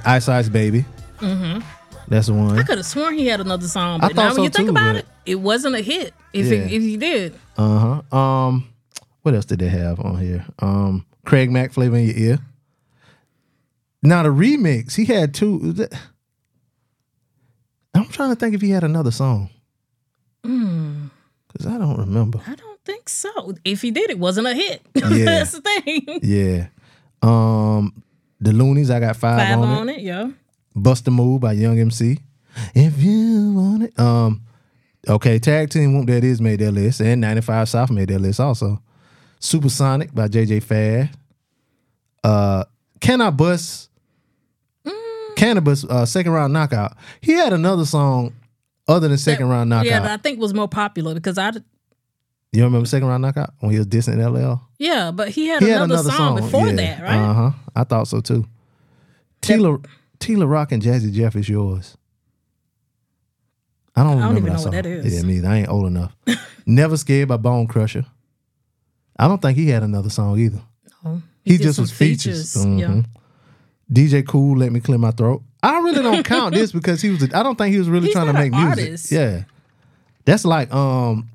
Ice 0.05 0.29
Ice 0.29 0.49
Baby. 0.49 0.85
Mm-hmm. 1.19 1.61
That's 2.09 2.27
the 2.27 2.35
one. 2.35 2.59
I 2.59 2.63
could 2.65 2.79
have 2.79 2.87
sworn 2.87 3.15
he 3.15 3.27
had 3.29 3.41
another 3.41 3.69
song, 3.69 4.01
I 4.03 4.09
but 4.09 4.17
now 4.17 4.23
thought 4.23 4.29
when 4.31 4.35
so 4.37 4.43
you 4.45 4.51
think 4.51 4.67
too, 4.67 4.71
about 4.73 4.97
it, 4.97 5.07
it 5.27 5.37
wasn't 5.37 5.77
a 5.77 5.81
hit. 5.81 6.13
If 6.33 6.47
Yeah. 6.47 6.53
it, 6.59 6.73
if 6.73 6.83
he 6.83 6.97
did, 6.97 7.35
Uh 7.57 8.01
huh. 8.13 8.17
Um, 8.17 8.69
what 9.23 9.35
else 9.35 9.45
did 9.45 9.59
they 9.61 9.69
have 9.69 10.01
on 10.01 10.19
here? 10.19 10.45
Um, 10.61 11.07
Craig 11.25 11.51
Mack, 11.51 11.73
flavor 11.73 11.97
in 11.97 12.07
your 12.07 12.17
ear. 12.17 12.39
Now 14.03 14.23
the 14.23 14.31
remix, 14.31 14.95
he 14.97 15.05
had 15.05 15.35
two. 15.35 15.75
I'm 17.95 18.07
trying 18.07 18.31
to 18.31 18.37
think 18.37 18.55
if 18.55 18.61
he 18.61 18.71
had 18.71 18.83
another 18.85 19.11
song. 19.11 19.51
Cause 20.43 21.67
I 21.67 21.79
don't 21.79 21.99
remember. 21.99 22.41
I 22.47 22.55
don't 22.55 22.81
think 22.85 23.09
so. 23.09 23.55
If 23.65 23.83
he 23.83 23.91
did, 23.91 24.09
it 24.11 24.19
wasn't 24.19 24.47
a 24.47 24.55
hit. 24.55 24.83
Yeah. 24.95 25.25
That's 25.25 25.53
the 25.53 25.61
thing. 25.61 26.21
Yeah. 26.23 26.69
Um, 27.23 28.03
the 28.41 28.53
Luniz, 28.53 28.91
I 28.91 29.01
got 29.01 29.17
five, 29.17 29.39
Five 29.39 29.59
on, 29.59 29.69
on 29.69 29.89
it. 29.89 29.99
it, 29.99 30.03
yeah. 30.03 30.31
Bust 30.75 31.07
a 31.09 31.11
Move 31.11 31.41
by 31.41 31.53
Young 31.53 31.79
MC. 31.79 32.19
If 32.75 33.03
you 33.03 33.53
want 33.53 33.83
it. 33.85 33.99
Um, 33.99 34.43
okay, 35.09 35.39
Tag 35.39 35.71
Team 35.71 35.95
Whoop 35.97 36.07
That 36.07 36.25
Is 36.25 36.41
made 36.41 36.61
their 36.61 36.71
list, 36.73 37.01
and 37.01 37.21
95 37.21 37.69
South 37.69 37.91
made 37.91 38.09
their 38.09 38.19
list 38.19 38.41
also. 38.41 38.83
Supersonic 39.39 40.15
by 40.15 40.29
JJ 40.29 40.63
Fad. 40.63 41.11
Uh, 42.23 42.65
Can 43.01 43.21
I 43.21 43.31
Bust? 43.31 43.91
Canibus, 45.41 45.89
uh, 45.89 46.05
second 46.05 46.33
round 46.33 46.53
knockout. 46.53 46.97
He 47.23 47.33
had 47.33 47.55
another 47.55 47.87
song 47.87 48.35
other 48.87 49.09
than 49.09 49.17
second 49.17 49.49
round 49.49 49.71
knockout. 49.71 49.87
Yeah, 49.87 50.01
that 50.01 50.21
I 50.21 50.23
think 50.23 50.39
was 50.39 50.53
more 50.53 50.69
popular 50.69 51.15
because 51.15 51.39
I, 51.39 51.53
you 52.53 52.65
remember 52.65 52.87
second 52.87 53.09
round 53.09 53.23
knockout 53.23 53.53
when 53.61 53.73
he 53.73 53.79
was 53.79 53.87
dissing 53.87 54.19
LL? 54.19 54.61
yeah, 54.79 55.11
but 55.11 55.29
he 55.29 55.47
had, 55.49 55.63
He 55.63 55.71
another, 55.71 55.81
had 55.81 55.91
another 55.91 56.11
song, 56.11 56.17
song, 56.17 56.37
before 56.37 56.67
yeah. 56.69 56.73
that, 56.75 57.03
right? 57.03 57.17
Uh 57.17 57.33
huh. 57.35 57.51
I 57.77 57.85
thought 57.85 58.09
so 58.09 58.21
too. 58.21 58.47
Tila 59.43 59.85
Tila 60.19 60.51
Rock 60.51 60.73
and 60.73 60.83
Jazzy 60.83 61.13
Jeff 61.13 61.37
is 61.37 61.49
yours. 61.49 61.97
I 63.97 64.03
don't 64.05 64.19
I 64.19 64.21
don't 64.23 64.29
remember 64.35 64.39
even 64.39 64.45
that 64.51 64.53
know 64.57 64.63
song. 64.63 64.75
what 64.75 64.85
that 64.85 64.87
is. 64.87 65.15
Yeah, 65.17 65.23
me. 65.23 65.47
I 65.47 65.57
ain't 65.59 65.69
old 65.69 65.87
enough. 65.87 66.15
Never 66.67 66.97
scared 66.97 67.29
by 67.29 67.37
Bone 67.37 67.67
Crusher. 67.67 68.05
I 69.19 69.29
don't 69.29 69.43
think 69.43 69.59
he 69.59 69.69
had 69.69 69.83
another 69.83 70.11
song 70.11 70.39
either. 70.39 70.61
Oh, 71.05 71.21
He, 71.45 71.57
did 71.57 71.65
just 71.65 71.79
was 71.79 71.91
features. 71.91 72.57
Yeah. 72.57 72.63
Mhm. 72.89 73.07
DJ 73.93 74.27
Kool, 74.27 74.57
let 74.59 74.71
me 74.73 74.81
clear 74.81 74.99
my 74.99 75.11
throat. 75.11 75.43
I 75.63 75.79
really 75.81 76.03
don't 76.03 76.25
count 76.25 76.55
this 76.55 76.73
because 76.73 77.03
he 77.03 77.11
was. 77.11 77.25
I 77.35 77.43
don't 77.43 77.57
think 77.57 77.73
he 77.73 77.79
was 77.79 77.89
really 77.89 78.07
He's 78.07 78.15
trying 78.15 78.27
to 78.29 78.33
make 78.33 78.53
music. 78.53 78.69
artist. 78.69 79.13
Yeah, 79.13 79.43
that's 80.25 80.45
like 80.45 80.73
um, 80.73 81.29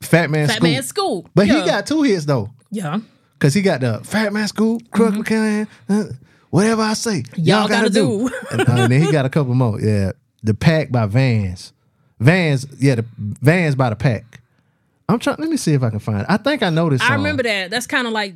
Fat 0.00 0.30
Man 0.30 0.46
Fat 0.48 0.56
Scoop. 0.56 0.62
Man 0.62 0.82
Scoop. 0.82 1.30
But 1.34 1.46
yeah. 1.46 1.60
he 1.62 1.66
got 1.66 1.86
two 1.86 2.02
hits 2.02 2.24
though. 2.24 2.50
yeah. 2.70 3.00
Cause 3.38 3.52
he 3.52 3.60
got 3.60 3.80
the 3.82 4.00
Fat 4.02 4.32
Man 4.32 4.48
Scoop, 4.48 4.90
Crooklyn 4.90 5.22
Clan, 5.22 5.68
uh, 5.90 6.04
whatever 6.48 6.80
I 6.82 6.94
say, 6.94 7.16
y'all, 7.16 7.22
Mm-hmm. 7.26 7.42
Y'all 7.44 7.68
gotta, 7.68 7.68
gotta 7.68 7.90
do. 7.90 8.28
do. 8.30 8.34
and, 8.52 8.60
uh, 8.62 8.88
then 8.88 9.02
he 9.02 9.12
got 9.12 9.26
a 9.26 9.28
couple 9.28 9.54
more. 9.54 9.78
Yeah, 9.78 10.12
the 10.42 10.54
Pack 10.54 10.90
by 10.90 11.04
Vans, 11.04 11.74
Vans. 12.18 12.66
Yeah, 12.78 12.94
the 12.94 13.04
Vans 13.18 13.74
by 13.74 13.90
the 13.90 13.96
Pack. 13.96 14.40
I'm 15.08 15.18
trying. 15.18 15.36
Let 15.38 15.50
me 15.50 15.58
see 15.58 15.74
if 15.74 15.82
I 15.82 15.90
can 15.90 15.98
find. 15.98 16.20
it. 16.20 16.26
I 16.30 16.38
think 16.38 16.62
I 16.62 16.70
know 16.70 16.88
this. 16.88 17.02
I 17.02 17.14
remember 17.14 17.42
that. 17.42 17.70
That's 17.70 17.86
kind 17.86 18.06
of 18.06 18.14
like 18.14 18.34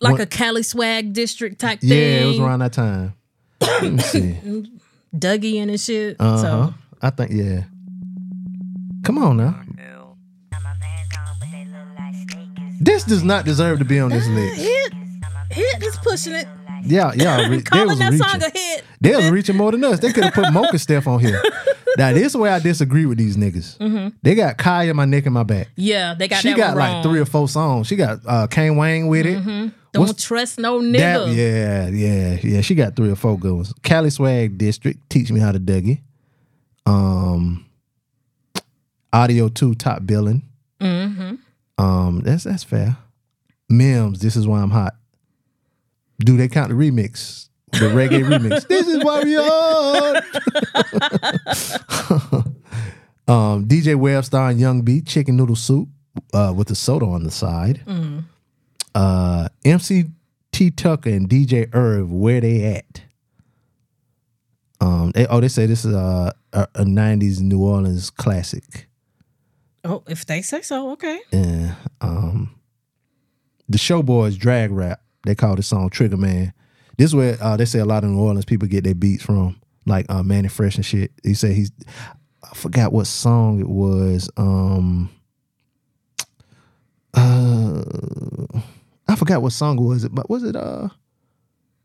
like 0.00 0.12
What- 0.12 0.20
a 0.22 0.26
Cali 0.26 0.62
swag 0.62 1.12
district 1.12 1.60
type 1.60 1.80
thing. 1.80 1.90
Yeah, 1.90 1.96
it 2.22 2.26
was 2.26 2.38
around 2.40 2.60
that 2.60 2.72
time. 2.72 3.12
Let 3.60 3.92
me 3.92 3.98
see. 3.98 4.38
Dougie 5.14 5.56
and 5.60 5.70
his 5.70 5.84
shit. 5.84 6.16
Uh 6.18 6.24
huh. 6.24 6.38
So 6.42 6.74
I 7.02 7.10
think 7.10 7.32
yeah. 7.32 7.64
Come 9.04 9.18
on 9.18 9.36
now. 9.36 9.60
This 12.80 13.04
does 13.04 13.22
not 13.22 13.44
deserve 13.44 13.78
to 13.78 13.84
be 13.84 14.00
on 14.00 14.10
this 14.10 14.26
list. 14.28 14.56
hit, 14.60 14.92
hit 15.50 15.82
is 15.82 15.96
pushing 15.98 16.32
it. 16.32 16.48
Yeah, 16.82 17.12
yeah. 17.14 17.46
Re- 17.46 17.62
they 17.72 17.84
was 17.84 17.98
that 17.98 18.12
reaching. 18.12 18.26
song 18.26 18.42
a 18.42 18.50
hit. 18.50 18.84
They 19.02 19.14
was 19.14 19.30
reaching 19.30 19.56
more 19.56 19.70
than 19.70 19.84
us. 19.84 20.00
They 20.00 20.12
could 20.12 20.24
have 20.24 20.32
put 20.34 20.46
Mokenstef 20.46 21.06
on 21.06 21.20
here. 21.20 21.40
Now 21.98 22.12
this 22.12 22.26
is 22.26 22.36
where 22.36 22.52
I 22.52 22.60
disagree 22.60 23.04
with 23.04 23.18
these 23.18 23.36
niggas. 23.36 24.12
They 24.22 24.36
got 24.36 24.58
Khia 24.58 24.90
in 24.90 24.96
my 24.96 25.06
neck 25.06 25.24
and 25.26 25.34
my 25.34 25.42
back. 25.42 25.70
Yeah, 25.74 26.14
they 26.14 26.28
got 26.28 26.40
she 26.40 26.54
got 26.54 26.76
like 26.76 27.02
three 27.02 27.18
or 27.18 27.24
four 27.24 27.48
songs. 27.48 27.88
She 27.88 27.96
got 27.96 28.20
uh 28.24 28.46
Kane 28.46 28.76
Wang 28.76 29.08
with 29.08 29.26
it. 29.26 29.34
Don't 29.44 29.72
what's- 30.06 30.22
trust 30.22 30.60
no 30.60 30.80
That- 30.92 31.28
yeah, 31.30 31.88
yeah, 31.88 32.38
yeah. 32.40 32.60
She 32.60 32.76
got 32.76 32.94
three 32.94 33.10
or 33.10 33.16
four 33.16 33.36
good 33.36 33.52
ones. 33.54 33.74
Cali 33.82 34.08
Swag 34.10 34.56
District, 34.56 35.00
Teach 35.10 35.32
Me 35.32 35.40
How 35.40 35.50
to 35.50 35.58
Dougie. 35.58 36.00
Um 36.86 37.66
Audio 39.12 39.48
2 39.48 39.74
Top 39.74 40.06
Billing. 40.06 40.42
Mm-hmm. 40.80 41.34
Um, 41.80 42.20
that's 42.20 42.44
that's 42.44 42.64
fair. 42.64 42.96
Mims, 43.68 44.20
this 44.20 44.36
is 44.36 44.46
why 44.46 44.60
I'm 44.60 44.70
hot. 44.70 44.94
Do 46.18 46.36
they 46.36 46.48
count 46.48 46.68
the 46.68 46.74
remix? 46.74 47.48
The 47.72 47.88
reggae 47.88 48.24
remix. 48.24 48.66
This 48.68 48.86
is 48.88 49.02
why 49.02 49.22
we 49.22 49.36
are. 49.36 50.16
um, 53.28 53.66
DJ 53.66 53.94
Webstar 53.94 54.50
and 54.50 54.60
Young 54.60 54.82
B, 54.82 55.00
Chicken 55.00 55.36
Noodle 55.36 55.56
Soup. 55.56 55.88
uh, 56.34 56.52
with 56.54 56.68
the 56.68 56.74
soda 56.74 57.06
on 57.06 57.22
the 57.22 57.30
side. 57.30 57.80
Uh, 58.94 59.48
MC 59.64 60.06
T 60.52 60.70
Tucker 60.70 61.10
and 61.10 61.28
DJ 61.28 61.68
Irv, 61.72 62.10
where 62.12 62.40
they 62.40 62.64
at? 62.74 63.02
Um, 64.80 65.12
they, 65.12 65.26
oh, 65.26 65.40
they 65.40 65.48
say 65.48 65.66
this 65.66 65.84
is 65.84 65.94
a, 65.94 66.34
a, 66.52 66.68
a 66.74 66.84
'90s 66.84 67.40
New 67.40 67.62
Orleans 67.62 68.10
classic. 68.10 68.88
Oh, 69.84 70.02
if 70.08 70.26
they 70.26 70.42
say 70.42 70.62
so, 70.62 70.90
okay. 70.92 71.20
Yeah. 71.32 71.74
Um, 72.00 72.54
the 73.68 73.78
Showboys 73.78 74.36
drag 74.38 74.70
rap. 74.70 75.00
They 75.24 75.34
call 75.34 75.56
this 75.56 75.66
song 75.68 75.90
Trigger 75.90 76.16
Man. 76.16 76.52
This 76.98 77.10
is 77.10 77.14
where 77.14 77.36
uh, 77.42 77.56
they 77.56 77.64
say 77.64 77.78
a 77.78 77.84
lot 77.84 78.04
of 78.04 78.10
New 78.10 78.20
Orleans 78.20 78.44
people 78.44 78.68
get 78.68 78.84
their 78.84 78.94
beats 78.94 79.22
from, 79.22 79.58
like 79.86 80.06
uh, 80.10 80.22
Mannie 80.22 80.48
Fresh 80.48 80.76
and 80.76 80.84
shit. 80.84 81.12
He 81.22 81.32
said 81.34 81.52
he's, 81.52 81.70
I 82.42 82.54
forgot 82.54 82.92
what 82.92 83.06
song 83.06 83.60
it 83.60 83.68
was. 83.68 84.28
Um, 84.36 85.08
uh, 87.14 87.82
I 89.08 89.16
forgot 89.16 89.42
what 89.42 89.52
song 89.52 89.76
was 89.76 90.04
it, 90.04 90.14
but 90.14 90.28
was 90.30 90.44
it 90.44 90.56
uh, 90.56 90.88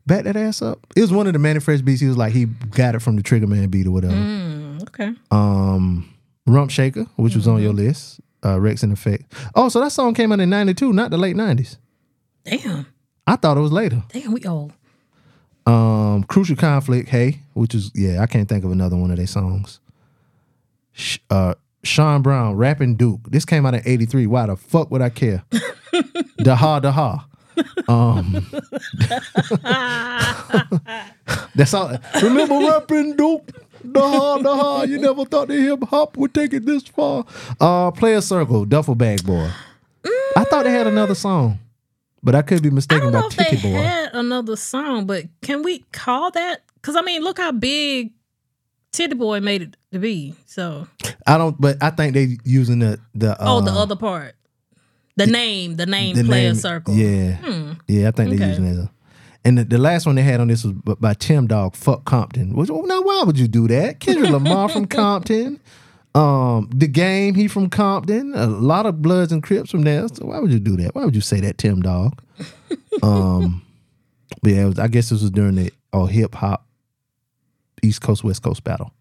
Back 0.06 0.24
That 0.24 0.36
Ass 0.36 0.62
Up? 0.62 0.86
It 0.94 1.00
was 1.00 1.12
one 1.12 1.26
of 1.26 1.32
the 1.32 1.38
Mannie 1.38 1.60
Fresh 1.60 1.80
beats. 1.82 2.00
He 2.00 2.06
was 2.08 2.16
like 2.16 2.32
he 2.32 2.44
got 2.44 2.94
it 2.94 3.00
from 3.00 3.16
the 3.16 3.22
Trigger 3.22 3.46
Man 3.46 3.68
beat 3.68 3.86
or 3.86 3.90
whatever 3.90 4.14
Mm, 4.14 4.82
okay. 4.88 5.12
um 5.30 6.12
Rump 6.46 6.70
Shaker, 6.70 7.06
which 7.16 7.34
was 7.34 7.48
on 7.48 7.62
your 7.62 7.72
list, 7.72 8.20
uh 8.42 8.56
Wreckx-n-Effect. 8.56 9.32
Oh, 9.54 9.68
so 9.68 9.80
that 9.80 9.90
song 9.90 10.14
came 10.14 10.32
out 10.32 10.40
in 10.40 10.50
92, 10.50 10.92
not 10.92 11.10
the 11.10 11.18
late 11.18 11.36
90s. 11.36 11.76
Damn. 12.44 12.86
I 13.26 13.36
thought 13.36 13.56
it 13.56 13.60
was 13.60 13.72
later. 13.72 14.04
Damn, 14.12 14.32
we 14.32 14.44
old. 14.44 14.72
Um 15.66 16.24
Crucial 16.24 16.56
Conflict, 16.56 17.08
Hey, 17.08 17.40
which 17.54 17.74
is 17.74 17.90
yeah, 17.94 18.22
I 18.22 18.26
can't 18.26 18.48
think 18.48 18.64
of 18.64 18.70
another 18.70 18.96
one 18.96 19.10
of 19.10 19.16
their 19.16 19.26
songs. 19.26 19.80
Sh- 20.92 21.18
uh 21.30 21.54
Shawn 21.82 22.22
Brown, 22.22 22.56
Rapping 22.56 22.96
Duke. 22.96 23.30
This 23.30 23.44
came 23.44 23.66
out 23.66 23.74
in 23.74 23.82
83. 23.84 24.26
Why 24.26 24.46
the 24.46 24.56
fuck 24.56 24.90
would 24.90 25.02
I 25.02 25.10
care? 25.10 25.44
da 26.38 26.56
ha 26.56 26.80
da 26.80 26.92
ha. 26.92 27.26
Um 27.88 28.46
That's 31.54 31.74
all. 31.74 31.96
Remember 32.22 32.58
Rapping 32.58 33.16
Duke? 33.16 33.48
Da 34.42 34.56
ha. 34.56 34.82
You 34.82 34.98
never 34.98 35.24
thought 35.24 35.48
the 35.48 35.54
hip 35.54 35.82
hop 35.84 36.16
would 36.16 36.34
take 36.34 36.52
it 36.52 36.64
this 36.66 36.84
far. 36.84 37.24
Uh 37.60 37.90
Playaz 37.90 38.24
Circle, 38.24 38.64
Duffel 38.66 38.94
Bag 38.94 39.24
Boy. 39.24 39.50
I 40.36 40.44
thought 40.44 40.64
they 40.64 40.70
had 40.70 40.86
another 40.86 41.14
song. 41.14 41.58
But 42.22 42.34
I 42.34 42.42
could 42.42 42.62
be 42.62 42.70
I 42.70 42.72
mistaken 42.72 43.12
don't 43.12 43.12
know 43.12 43.20
by 43.22 43.26
if 43.28 43.36
they 43.36 43.44
Tiki 43.56 43.72
Boy. 43.72 43.78
had 43.78 44.10
another 44.14 44.56
song, 44.56 45.06
but 45.06 45.24
can 45.42 45.62
we 45.62 45.80
call 45.92 46.30
that? 46.32 46.62
Because 46.74 46.96
I 46.96 47.02
mean, 47.02 47.22
look 47.22 47.38
how 47.38 47.52
big 47.52 48.12
Titty 48.92 49.14
Boi 49.14 49.40
made 49.40 49.62
it 49.62 49.76
to 49.92 49.98
be. 50.00 50.34
So, 50.46 50.88
I 51.26 51.38
don't 51.38 51.60
but 51.60 51.76
I 51.82 51.90
think 51.90 52.14
they 52.14 52.38
using 52.44 52.80
the 52.80 52.98
the 53.14 53.32
uh, 53.32 53.36
oh, 53.46 53.60
the 53.60 53.70
other 53.70 53.94
part, 53.96 54.34
the 55.16 55.26
name, 55.26 55.76
the 55.76 55.86
name 55.86 56.16
the 56.16 56.24
player 56.24 56.48
name- 56.48 56.54
circle. 56.56 56.94
Yeah, 56.94 57.36
yeah, 57.86 58.08
I 58.08 58.10
think 58.10 58.36
they're 58.36 58.48
using 58.48 58.64
it. 58.66 58.88
And 59.46 59.58
the, 59.58 59.64
the 59.64 59.78
last 59.78 60.06
one 60.06 60.16
they 60.16 60.22
had 60.22 60.40
on 60.40 60.48
this 60.48 60.64
was 60.64 60.72
by 60.98 61.14
Tim 61.14 61.46
Dog, 61.46 61.76
"Fuck 61.76 62.04
Compton." 62.04 62.56
Which, 62.56 62.68
oh, 62.68 62.80
now 62.80 63.00
why 63.00 63.22
would 63.24 63.38
you 63.38 63.46
do 63.46 63.68
that? 63.68 64.00
Kendrick 64.00 64.30
Lamar 64.30 64.68
from 64.68 64.86
Compton, 64.88 65.60
um, 66.16 66.68
the 66.74 66.88
game 66.88 67.36
he 67.36 67.46
from 67.46 67.70
Compton, 67.70 68.34
a 68.34 68.48
lot 68.48 68.86
of 68.86 69.00
Bloods 69.02 69.30
and 69.30 69.44
Crips 69.44 69.70
from 69.70 69.82
there. 69.82 70.08
So 70.08 70.26
why 70.26 70.40
would 70.40 70.50
you 70.50 70.58
do 70.58 70.76
that? 70.78 70.96
Why 70.96 71.04
would 71.04 71.14
you 71.14 71.20
say 71.20 71.38
that, 71.42 71.58
Tim 71.58 71.80
Dog? 71.80 72.20
um, 73.04 73.62
but 74.42 74.50
yeah, 74.50 74.62
it 74.62 74.66
was, 74.66 74.78
I 74.80 74.88
guess 74.88 75.10
this 75.10 75.22
was 75.22 75.30
during 75.30 75.54
the 75.54 75.72
oh 75.92 76.06
hip 76.06 76.34
hop 76.34 76.66
East 77.84 78.02
Coast 78.02 78.24
West 78.24 78.42
Coast 78.42 78.64
battle. 78.64 78.92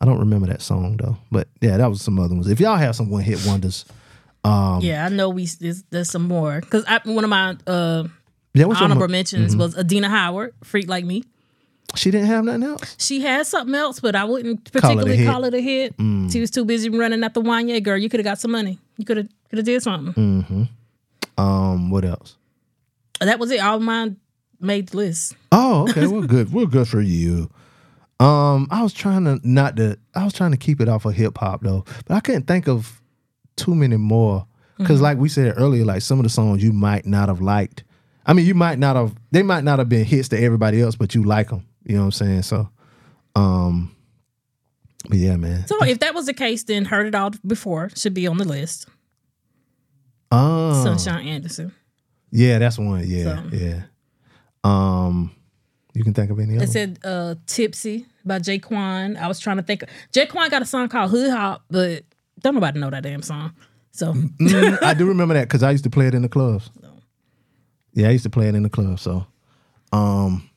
I 0.00 0.04
don't 0.04 0.18
remember 0.18 0.48
that 0.48 0.62
song 0.62 0.96
though, 0.96 1.16
but 1.30 1.46
yeah, 1.60 1.76
that 1.76 1.86
was 1.86 2.02
some 2.02 2.18
other 2.18 2.34
ones. 2.34 2.48
If 2.48 2.58
y'all 2.58 2.76
have 2.76 2.96
some 2.96 3.08
one 3.08 3.22
hit 3.22 3.46
wonders, 3.46 3.84
um, 4.42 4.80
Yeah, 4.80 5.06
I 5.06 5.10
know 5.10 5.28
we 5.30 5.46
there's, 5.46 5.84
there's 5.90 6.10
some 6.10 6.26
more 6.26 6.60
because 6.60 6.84
one 7.04 7.22
of 7.22 7.30
my 7.30 7.56
uh, 7.68 8.04
yeah, 8.56 8.64
what's 8.66 8.80
honorable 8.80 9.08
mentions 9.08 9.56
was 9.56 9.76
Adina 9.76 10.08
Howard, 10.08 10.54
"Freak 10.64 10.88
Like 10.88 11.04
Me." 11.04 11.24
She 11.94 12.10
didn't 12.10 12.26
have 12.26 12.44
nothing 12.44 12.64
else. 12.64 12.96
She 12.98 13.20
had 13.20 13.46
something 13.46 13.74
else, 13.74 14.00
but 14.00 14.16
I 14.16 14.24
wouldn't 14.24 14.70
Call 14.72 14.98
it 14.98 15.04
a 15.04 15.06
particularly 15.06 15.16
hit. 15.16 15.26
Mm. 15.26 15.32
call 15.32 15.44
it 15.44 15.54
a 15.54 15.60
hit. 15.60 15.94
She 16.32 16.40
was 16.40 16.50
too 16.50 16.64
busy 16.64 16.90
running 16.90 17.22
at 17.22 17.32
the 17.34 17.40
Wanye 17.40 17.82
girl. 17.82 17.96
You 17.96 18.08
could 18.08 18.20
have 18.20 18.24
got 18.24 18.38
some 18.40 18.50
money. 18.50 18.78
You 18.98 19.04
could 19.04 19.16
have 19.18 19.28
could 19.48 19.58
have 19.58 19.64
did 19.66 19.82
something. 19.82 20.12
Mm. 20.14 20.68
Um, 21.38 21.90
what 21.90 22.04
else? 22.04 22.36
That 23.20 23.38
was 23.38 23.50
it. 23.50 23.60
All 23.60 23.78
mine 23.80 24.16
made 24.60 24.88
the 24.88 24.96
list. 24.98 25.36
Oh, 25.52 25.86
okay. 25.88 26.06
We're 26.06 26.26
good. 26.26 26.52
We're 26.52 26.66
good 26.66 26.88
for 26.88 27.00
you. 27.00 27.50
Um, 28.18 28.66
I 28.70 28.82
was 28.82 28.92
trying 28.92 29.24
to 29.24 29.40
not 29.48 29.76
to. 29.76 29.98
I 30.14 30.24
was 30.24 30.32
trying 30.32 30.50
to 30.50 30.56
keep 30.56 30.80
it 30.80 30.88
off 30.88 31.04
of 31.04 31.14
hip 31.14 31.38
hop 31.38 31.62
though, 31.62 31.84
but 32.06 32.14
I 32.14 32.20
couldn't 32.20 32.46
think 32.46 32.66
of 32.68 33.00
too 33.56 33.74
many 33.74 33.96
more. 33.96 34.46
Because, 34.78 35.00
like 35.00 35.16
we 35.16 35.30
said 35.30 35.54
earlier, 35.56 35.86
like 35.86 36.02
some 36.02 36.18
of 36.18 36.24
the 36.24 36.28
songs 36.28 36.62
you 36.62 36.72
might 36.72 37.06
not 37.06 37.28
have 37.28 37.40
liked. 37.40 37.84
I 38.26 38.32
mean, 38.32 38.44
you 38.44 38.54
might 38.54 38.78
not 38.78 38.96
have. 38.96 39.14
They 39.30 39.42
might 39.42 39.62
not 39.64 39.78
have 39.78 39.88
been 39.88 40.04
hits 40.04 40.28
to 40.30 40.38
everybody 40.42 40.80
else, 40.82 40.96
but 40.96 41.14
you 41.14 41.22
like 41.22 41.48
them. 41.50 41.64
You 41.84 41.94
know 41.94 42.00
what 42.00 42.06
I'm 42.06 42.12
saying? 42.12 42.42
So, 42.42 42.68
um, 43.36 43.94
but 45.08 45.18
yeah, 45.18 45.36
man. 45.36 45.66
So 45.68 45.82
if 45.84 46.00
that 46.00 46.14
was 46.14 46.26
the 46.26 46.34
case, 46.34 46.64
then 46.64 46.84
heard 46.84 47.06
it 47.06 47.14
all 47.14 47.30
before 47.46 47.90
should 47.96 48.14
be 48.14 48.26
on 48.26 48.36
the 48.38 48.44
list. 48.44 48.88
Oh, 50.32 50.82
Sunshine 50.82 51.26
Anderson. 51.28 51.72
yeah, 52.32 52.58
that's 52.58 52.78
one. 52.78 53.04
Yeah, 53.06 53.36
So. 53.50 53.56
yeah. 53.56 53.82
Um, 54.64 55.30
you 55.94 56.02
can 56.02 56.12
think 56.12 56.30
of 56.30 56.38
any 56.40 56.54
It 56.54 56.62
other? 56.62 56.66
said 56.66 56.98
uh, 57.04 57.36
"Tipsy" 57.46 58.06
by 58.24 58.40
J-Kwon. 58.40 59.16
I 59.16 59.28
was 59.28 59.38
trying 59.38 59.58
to 59.58 59.62
think. 59.62 59.84
J-Kwon 60.12 60.50
got 60.50 60.62
a 60.62 60.66
song 60.66 60.88
called 60.88 61.10
"Hood 61.12 61.30
Hop," 61.30 61.62
but 61.70 62.02
don't 62.40 62.54
nobody 62.54 62.80
know 62.80 62.90
that 62.90 63.04
damn 63.04 63.22
song. 63.22 63.52
So 63.92 64.12
Mm, 64.12 64.82
I 64.82 64.92
do 64.94 65.06
remember 65.06 65.34
that 65.34 65.44
because 65.48 65.62
I 65.62 65.70
used 65.70 65.84
to 65.84 65.90
play 65.90 66.06
it 66.08 66.14
in 66.14 66.22
the 66.22 66.28
clubs. 66.28 66.68
Yeah, 67.96 68.08
I 68.08 68.10
used 68.12 68.24
to 68.24 68.30
play 68.30 68.46
it 68.48 68.54
in 68.54 68.62
the 68.62 68.68
club. 68.68 69.00
So, 69.00 69.26
um, 69.90 70.48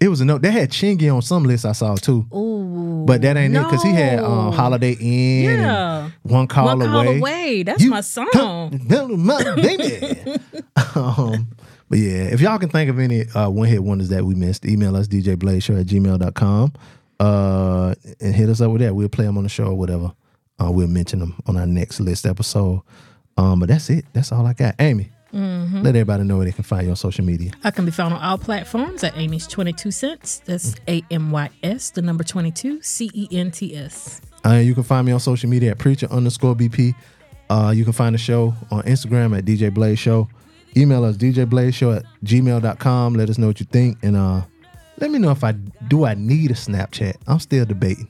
it 0.00 0.08
was 0.08 0.22
a 0.22 0.24
note. 0.24 0.40
They 0.40 0.50
had 0.50 0.70
Chingy 0.70 1.14
on 1.14 1.20
some 1.20 1.44
list 1.44 1.66
I 1.66 1.72
saw 1.72 1.94
too. 1.94 2.26
Ooh, 2.34 3.04
but 3.06 3.20
that 3.20 3.36
ain't 3.36 3.54
it 3.54 3.62
because 3.62 3.82
he 3.82 3.90
had 3.90 4.20
um. 4.20 4.52
Holiday 4.52 4.92
Inn. 4.98 5.60
Yeah. 5.60 6.10
One 6.22 6.46
Call 6.46 6.64
One 6.66 6.80
Away. 6.80 6.90
Call 6.90 7.16
Away. 7.18 7.62
That's 7.64 7.82
You 7.82 7.90
my 7.90 8.00
song. 8.00 8.26
my 8.32 9.54
baby. 9.56 10.38
um, 10.96 11.48
but 11.90 11.98
yeah, 11.98 12.22
if 12.24 12.40
y'all 12.40 12.58
can 12.58 12.70
think 12.70 12.88
of 12.88 12.98
any 12.98 13.26
uh, 13.34 13.50
one 13.50 13.68
hit 13.68 13.82
wonders 13.84 14.08
that 14.08 14.24
we 14.24 14.34
missed, 14.34 14.64
email 14.64 14.96
us 14.96 15.06
djblazeshow 15.06 15.80
at 15.80 15.86
gmail.com 15.86 16.72
uh, 17.20 17.94
and 18.20 18.34
hit 18.34 18.48
us 18.48 18.60
up 18.62 18.70
with 18.72 18.80
that. 18.80 18.94
We'll 18.94 19.08
play 19.10 19.26
them 19.26 19.36
on 19.36 19.42
the 19.42 19.50
show 19.50 19.66
or 19.66 19.74
whatever. 19.74 20.12
Uh, 20.58 20.70
we'll 20.70 20.88
mention 20.88 21.18
them 21.18 21.34
on 21.46 21.56
our 21.58 21.66
next 21.66 22.00
list 22.00 22.24
episode. 22.26 22.80
Um, 23.36 23.60
but 23.60 23.68
that's 23.68 23.90
it. 23.90 24.06
That's 24.12 24.32
all 24.32 24.46
I 24.46 24.52
got. 24.54 24.76
Amy, 24.78 25.10
Mm-hmm. 25.32 25.82
let 25.82 25.94
everybody 25.94 26.24
know 26.24 26.38
where 26.38 26.46
they 26.46 26.52
can 26.52 26.64
find 26.64 26.84
you 26.84 26.90
on 26.90 26.96
social 26.96 27.24
media. 27.24 27.52
I 27.62 27.70
can 27.70 27.84
be 27.84 27.90
found 27.92 28.14
on 28.14 28.20
all 28.20 28.38
platforms 28.38 29.04
at 29.04 29.16
Amy's 29.16 29.46
Twenty 29.46 29.72
Two 29.72 29.90
Cents. 29.90 30.42
That's 30.44 30.74
A 30.88 31.02
M 31.10 31.30
Y 31.30 31.50
S, 31.62 31.90
the 31.90 32.02
number 32.02 32.24
twenty 32.24 32.50
two, 32.50 32.82
C 32.82 33.10
E 33.14 33.28
N 33.30 33.50
T 33.50 33.76
S. 33.76 34.20
Uh, 34.44 34.54
you 34.54 34.74
can 34.74 34.82
find 34.82 35.06
me 35.06 35.12
on 35.12 35.20
social 35.20 35.48
media 35.48 35.72
at 35.72 35.78
preacher 35.78 36.06
underscore 36.10 36.54
BP. 36.54 36.94
Uh, 37.48 37.72
you 37.74 37.84
can 37.84 37.92
find 37.92 38.14
the 38.14 38.18
show 38.18 38.54
on 38.70 38.82
Instagram 38.84 39.36
at 39.36 39.44
DJ 39.44 39.72
Blaze 39.72 39.98
Show. 39.98 40.28
Email 40.76 41.04
us 41.04 41.16
djblazeshow 41.16 41.96
at 41.96 42.04
gmail.com. 42.24 43.14
Let 43.14 43.28
us 43.28 43.38
know 43.38 43.48
what 43.48 43.58
you 43.58 43.66
think. 43.66 43.98
And 44.02 44.16
uh, 44.16 44.42
let 44.98 45.10
me 45.10 45.18
know 45.18 45.32
if 45.32 45.42
I 45.42 45.52
do 45.52 46.04
I 46.04 46.14
need 46.14 46.52
a 46.52 46.54
Snapchat. 46.54 47.16
I'm 47.26 47.40
still 47.40 47.64
debating. 47.64 48.08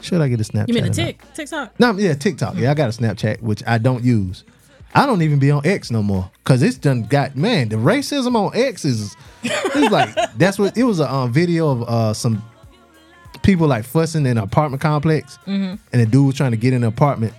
Should 0.00 0.20
I 0.20 0.28
get 0.28 0.40
a 0.40 0.44
Snapchat? 0.44 0.68
You 0.68 0.74
mean 0.74 0.84
a 0.84 0.90
tick 0.90 1.20
TikTok? 1.34 1.78
No, 1.78 1.92
yeah, 1.98 2.14
TikTok. 2.14 2.56
Yeah, 2.56 2.70
I 2.70 2.74
got 2.74 2.96
a 2.96 3.02
Snapchat, 3.02 3.42
which 3.42 3.62
I 3.66 3.78
don't 3.78 4.02
use. 4.04 4.44
I 4.94 5.06
don't 5.06 5.22
even 5.22 5.38
be 5.38 5.50
on 5.50 5.64
X 5.64 5.90
no 5.90 6.02
more 6.02 6.30
because 6.38 6.62
it's 6.62 6.76
done 6.76 7.04
got 7.04 7.36
man. 7.36 7.68
The 7.68 7.76
racism 7.76 8.34
on 8.34 8.50
X 8.54 8.84
is 8.84 9.16
it's 9.42 9.92
like 9.92 10.14
that's 10.36 10.58
what 10.58 10.76
it 10.76 10.84
was 10.84 11.00
a 11.00 11.12
um, 11.12 11.32
video 11.32 11.70
of 11.70 11.82
uh, 11.84 12.14
some 12.14 12.42
people 13.42 13.66
like 13.66 13.84
fussing 13.84 14.26
in 14.26 14.36
an 14.36 14.44
apartment 14.44 14.82
complex, 14.82 15.38
and 15.46 15.78
the 15.92 16.06
dude 16.06 16.26
was 16.26 16.36
trying 16.36 16.50
to 16.50 16.56
get 16.56 16.72
in 16.72 16.80
the 16.82 16.88
apartment, 16.88 17.32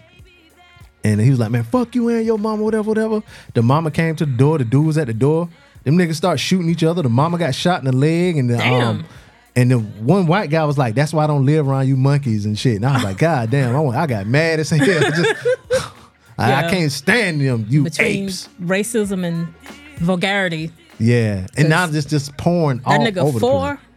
and 1.04 1.20
he 1.20 1.30
was 1.30 1.40
like, 1.40 1.52
"Man, 1.52 1.64
fuck 1.64 1.94
you 1.96 2.08
and 2.10 2.26
your 2.26 2.38
mama, 2.40 2.64
whatever, 2.64 2.88
whatever." 2.88 3.22
The 3.54 3.62
mama 3.62 3.92
came 3.92 4.16
to 4.16 4.26
the 4.26 4.32
door. 4.38 4.58
The 4.58 4.66
dude 4.66 4.86
was 4.86 4.98
at 4.98 5.08
the 5.08 5.14
door. 5.14 5.50
Them 5.84 5.98
niggas 5.98 6.16
start 6.16 6.40
shooting 6.40 6.70
each 6.70 6.84
other. 6.84 7.02
The 7.02 7.10
mama 7.10 7.38
got 7.38 7.54
shot 7.56 7.80
in 7.80 7.86
the 7.86 7.96
leg, 7.96 8.38
and 8.38 8.50
the 8.50 8.58
Damn. 8.58 8.88
um, 8.88 9.06
and 9.56 9.72
the 9.72 9.80
one 9.80 10.28
white 10.28 10.50
guy 10.50 10.64
was 10.64 10.78
like, 10.78 10.96
"That's 10.96 11.12
why 11.14 11.24
I 11.26 11.28
don't 11.28 11.46
live 11.46 11.68
around 11.68 11.88
you 11.88 11.98
monkeys 11.98 12.46
and 12.46 12.58
shit." 12.58 12.78
And 12.78 12.86
I 12.86 12.94
was 12.94 13.04
like, 13.04 13.18
"God 13.20 13.50
damn!" 13.52 13.76
I, 13.76 14.04
I 14.04 14.08
got 14.08 14.26
mad 14.28 14.60
as 14.60 14.70
hell. 14.70 14.80
Just, 14.86 15.48
I, 16.41 16.65
I 16.67 16.69
can't 16.69 16.91
stand 16.91 17.41
them, 17.41 17.65
you 17.69 17.84
Between 17.84 18.25
apes. 18.25 18.49
racism 18.62 19.25
and 19.25 19.47
vulgarity. 19.97 20.71
Yeah, 20.99 21.47
and 21.58 21.69
now 21.69 21.86
it's 21.86 21.93
just 21.93 22.10
just 22.10 22.38
pouring 22.38 22.77
That 22.80 22.88
all 22.88 22.99
nigga 22.99 23.17
over 23.17 23.34
the 23.34 23.39
four. 23.39 23.75
place. 23.77 23.88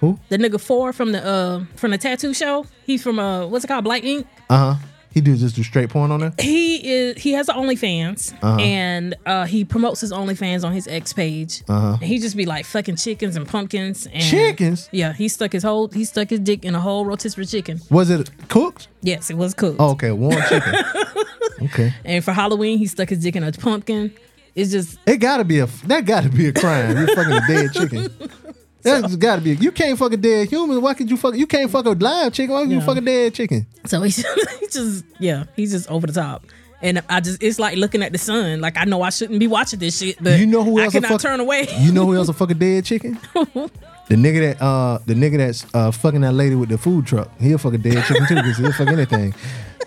Who? 0.00 0.18
The 0.28 0.38
nigga 0.38 0.60
four 0.60 0.92
from 0.92 1.12
the 1.12 1.24
uh 1.24 1.64
from 1.76 1.90
the 1.92 1.98
tattoo 1.98 2.34
show. 2.34 2.66
He's 2.84 3.02
from 3.02 3.18
uh 3.18 3.46
what's 3.46 3.64
it 3.64 3.68
called? 3.68 3.84
Black 3.84 4.04
Ink. 4.04 4.26
Uh 4.50 4.74
huh. 4.74 4.86
He 5.12 5.22
do 5.22 5.34
just 5.34 5.56
do 5.56 5.62
straight 5.62 5.88
porn 5.88 6.10
on 6.10 6.20
there. 6.20 6.32
He 6.38 6.86
is 6.92 7.22
he 7.22 7.32
has 7.32 7.48
an 7.48 7.54
OnlyFans 7.56 8.34
Uh-huh. 8.42 8.60
and 8.60 9.14
uh 9.24 9.46
he 9.46 9.64
promotes 9.64 10.02
his 10.02 10.12
OnlyFans 10.12 10.62
on 10.64 10.72
his 10.74 10.86
X 10.86 11.14
page. 11.14 11.62
Uh-huh. 11.68 11.92
And 11.92 12.02
he 12.02 12.18
just 12.18 12.36
be 12.36 12.44
like 12.44 12.66
fucking 12.66 12.96
chickens 12.96 13.34
and 13.36 13.48
pumpkins 13.48 14.06
and 14.12 14.22
Chickens? 14.22 14.90
Yeah, 14.92 15.14
he 15.14 15.28
stuck 15.28 15.52
his 15.52 15.62
whole 15.62 15.88
he 15.88 16.04
stuck 16.04 16.28
his 16.28 16.40
dick 16.40 16.64
in 16.66 16.74
a 16.74 16.80
whole 16.80 17.06
rotisserie 17.06 17.46
chicken. 17.46 17.80
Was 17.88 18.10
it 18.10 18.30
cooked? 18.48 18.88
Yes, 19.00 19.30
it 19.30 19.38
was 19.38 19.54
cooked. 19.54 19.76
Oh, 19.80 19.92
okay, 19.92 20.10
warm 20.12 20.36
chicken. 20.50 20.74
Okay. 21.62 21.92
And 22.04 22.24
for 22.24 22.32
Halloween, 22.32 22.78
he 22.78 22.86
stuck 22.86 23.08
his 23.08 23.20
dick 23.20 23.36
in 23.36 23.42
a 23.44 23.52
pumpkin. 23.52 24.12
It's 24.54 24.70
just 24.70 24.98
It 25.06 25.18
gotta 25.18 25.44
be 25.44 25.58
a 25.60 25.66
that 25.86 26.04
gotta 26.06 26.28
be 26.28 26.46
a 26.48 26.52
crime. 26.52 26.96
You're 26.96 27.08
fucking 27.08 27.32
a 27.32 27.46
dead 27.46 27.72
chicken. 27.72 28.10
That's 28.82 29.16
gotta 29.16 29.42
be. 29.42 29.54
You 29.56 29.72
can't 29.72 29.98
fuck 29.98 30.12
a 30.12 30.16
dead 30.16 30.48
human. 30.48 30.80
Why 30.80 30.94
could 30.94 31.10
you 31.10 31.16
fuck? 31.16 31.34
You 31.34 31.46
can't 31.46 31.70
fuck 31.70 31.86
a 31.86 31.90
live 31.90 32.32
chicken. 32.32 32.52
Why 32.54 32.60
would 32.60 32.70
you 32.70 32.78
Yeah. 32.78 32.84
fuck 32.86 32.96
a 32.96 33.00
dead 33.00 33.34
chicken? 33.34 33.66
so 33.84 34.00
he's 34.02 34.16
he 34.60 34.66
just 34.68 35.04
yeah, 35.18 35.44
he's 35.56 35.72
just 35.72 35.90
over 35.90 36.06
the 36.06 36.12
top. 36.12 36.46
And 36.82 37.02
I 37.08 37.20
just 37.20 37.42
it's 37.42 37.58
like 37.58 37.76
looking 37.78 38.02
at 38.02 38.12
the 38.12 38.18
sun. 38.18 38.60
Like 38.60 38.76
I 38.76 38.84
know 38.84 39.02
I 39.02 39.10
shouldn't 39.10 39.40
be 39.40 39.46
watching 39.48 39.78
this 39.80 39.98
shit, 39.98 40.22
but 40.22 40.38
You 40.38 40.46
know 40.46 40.62
who 40.62 40.78
I 40.78 40.84
else? 40.84 40.94
will 40.94 41.00
cannot 41.02 41.12
fuck, 41.20 41.20
turn 41.22 41.40
away. 41.40 41.66
You 41.80 41.90
know 41.92 42.06
who 42.06 42.14
else 42.14 42.26
will 42.28 42.34
fuck 42.34 42.50
a 42.50 42.54
dead 42.54 42.84
chicken? 42.84 43.18
The 44.08 44.14
nigga 44.14 44.54
that 44.54 44.62
uh 44.64 44.98
the 45.04 45.14
nigga 45.14 45.36
that's 45.38 45.66
uh 45.74 45.90
fucking 45.90 46.20
that 46.20 46.32
lady 46.34 46.54
with 46.54 46.68
the 46.68 46.78
food 46.78 47.06
truck. 47.08 47.28
He'll 47.40 47.58
fuck 47.58 47.74
a 47.74 47.78
dead 47.78 48.04
chicken 48.04 48.24
too 48.28 48.36
because 48.36 48.56
he'll 48.56 48.70
fuck 48.72 48.86
anything. 48.86 49.34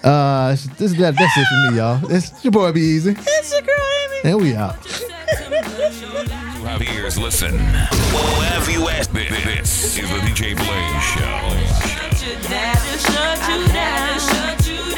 Uh, 0.04 0.52
this 0.52 0.66
is 0.80 0.96
that, 0.98 1.16
that's 1.18 1.38
it 1.38 1.46
for 1.48 1.72
me, 1.72 1.78
y'all. 1.78 2.12
It's 2.12 2.44
your 2.44 2.52
boy 2.52 2.72
B-Eazy, 2.72 3.18
It's 3.20 3.52
your 3.52 3.62
girl 3.62 3.76
Amy. 4.04 4.32
and 4.32 4.42
we 4.42 4.56
out. 4.56 4.78
You 6.58 6.66
have 6.66 6.82
ears, 6.82 7.18
listen. 7.18 7.54
Wherever 7.58 8.72
you 8.72 8.88
at, 8.90 9.08
this 9.14 9.98
is 9.98 10.10
the 10.10 10.20
DJ 10.20 10.56
Blaze 10.56 11.04
Show. 11.04 11.40
Shut 11.88 12.22
you 12.28 12.50
down, 12.50 12.76
shut 13.00 13.50
you 13.50 13.68
down. 13.74 14.89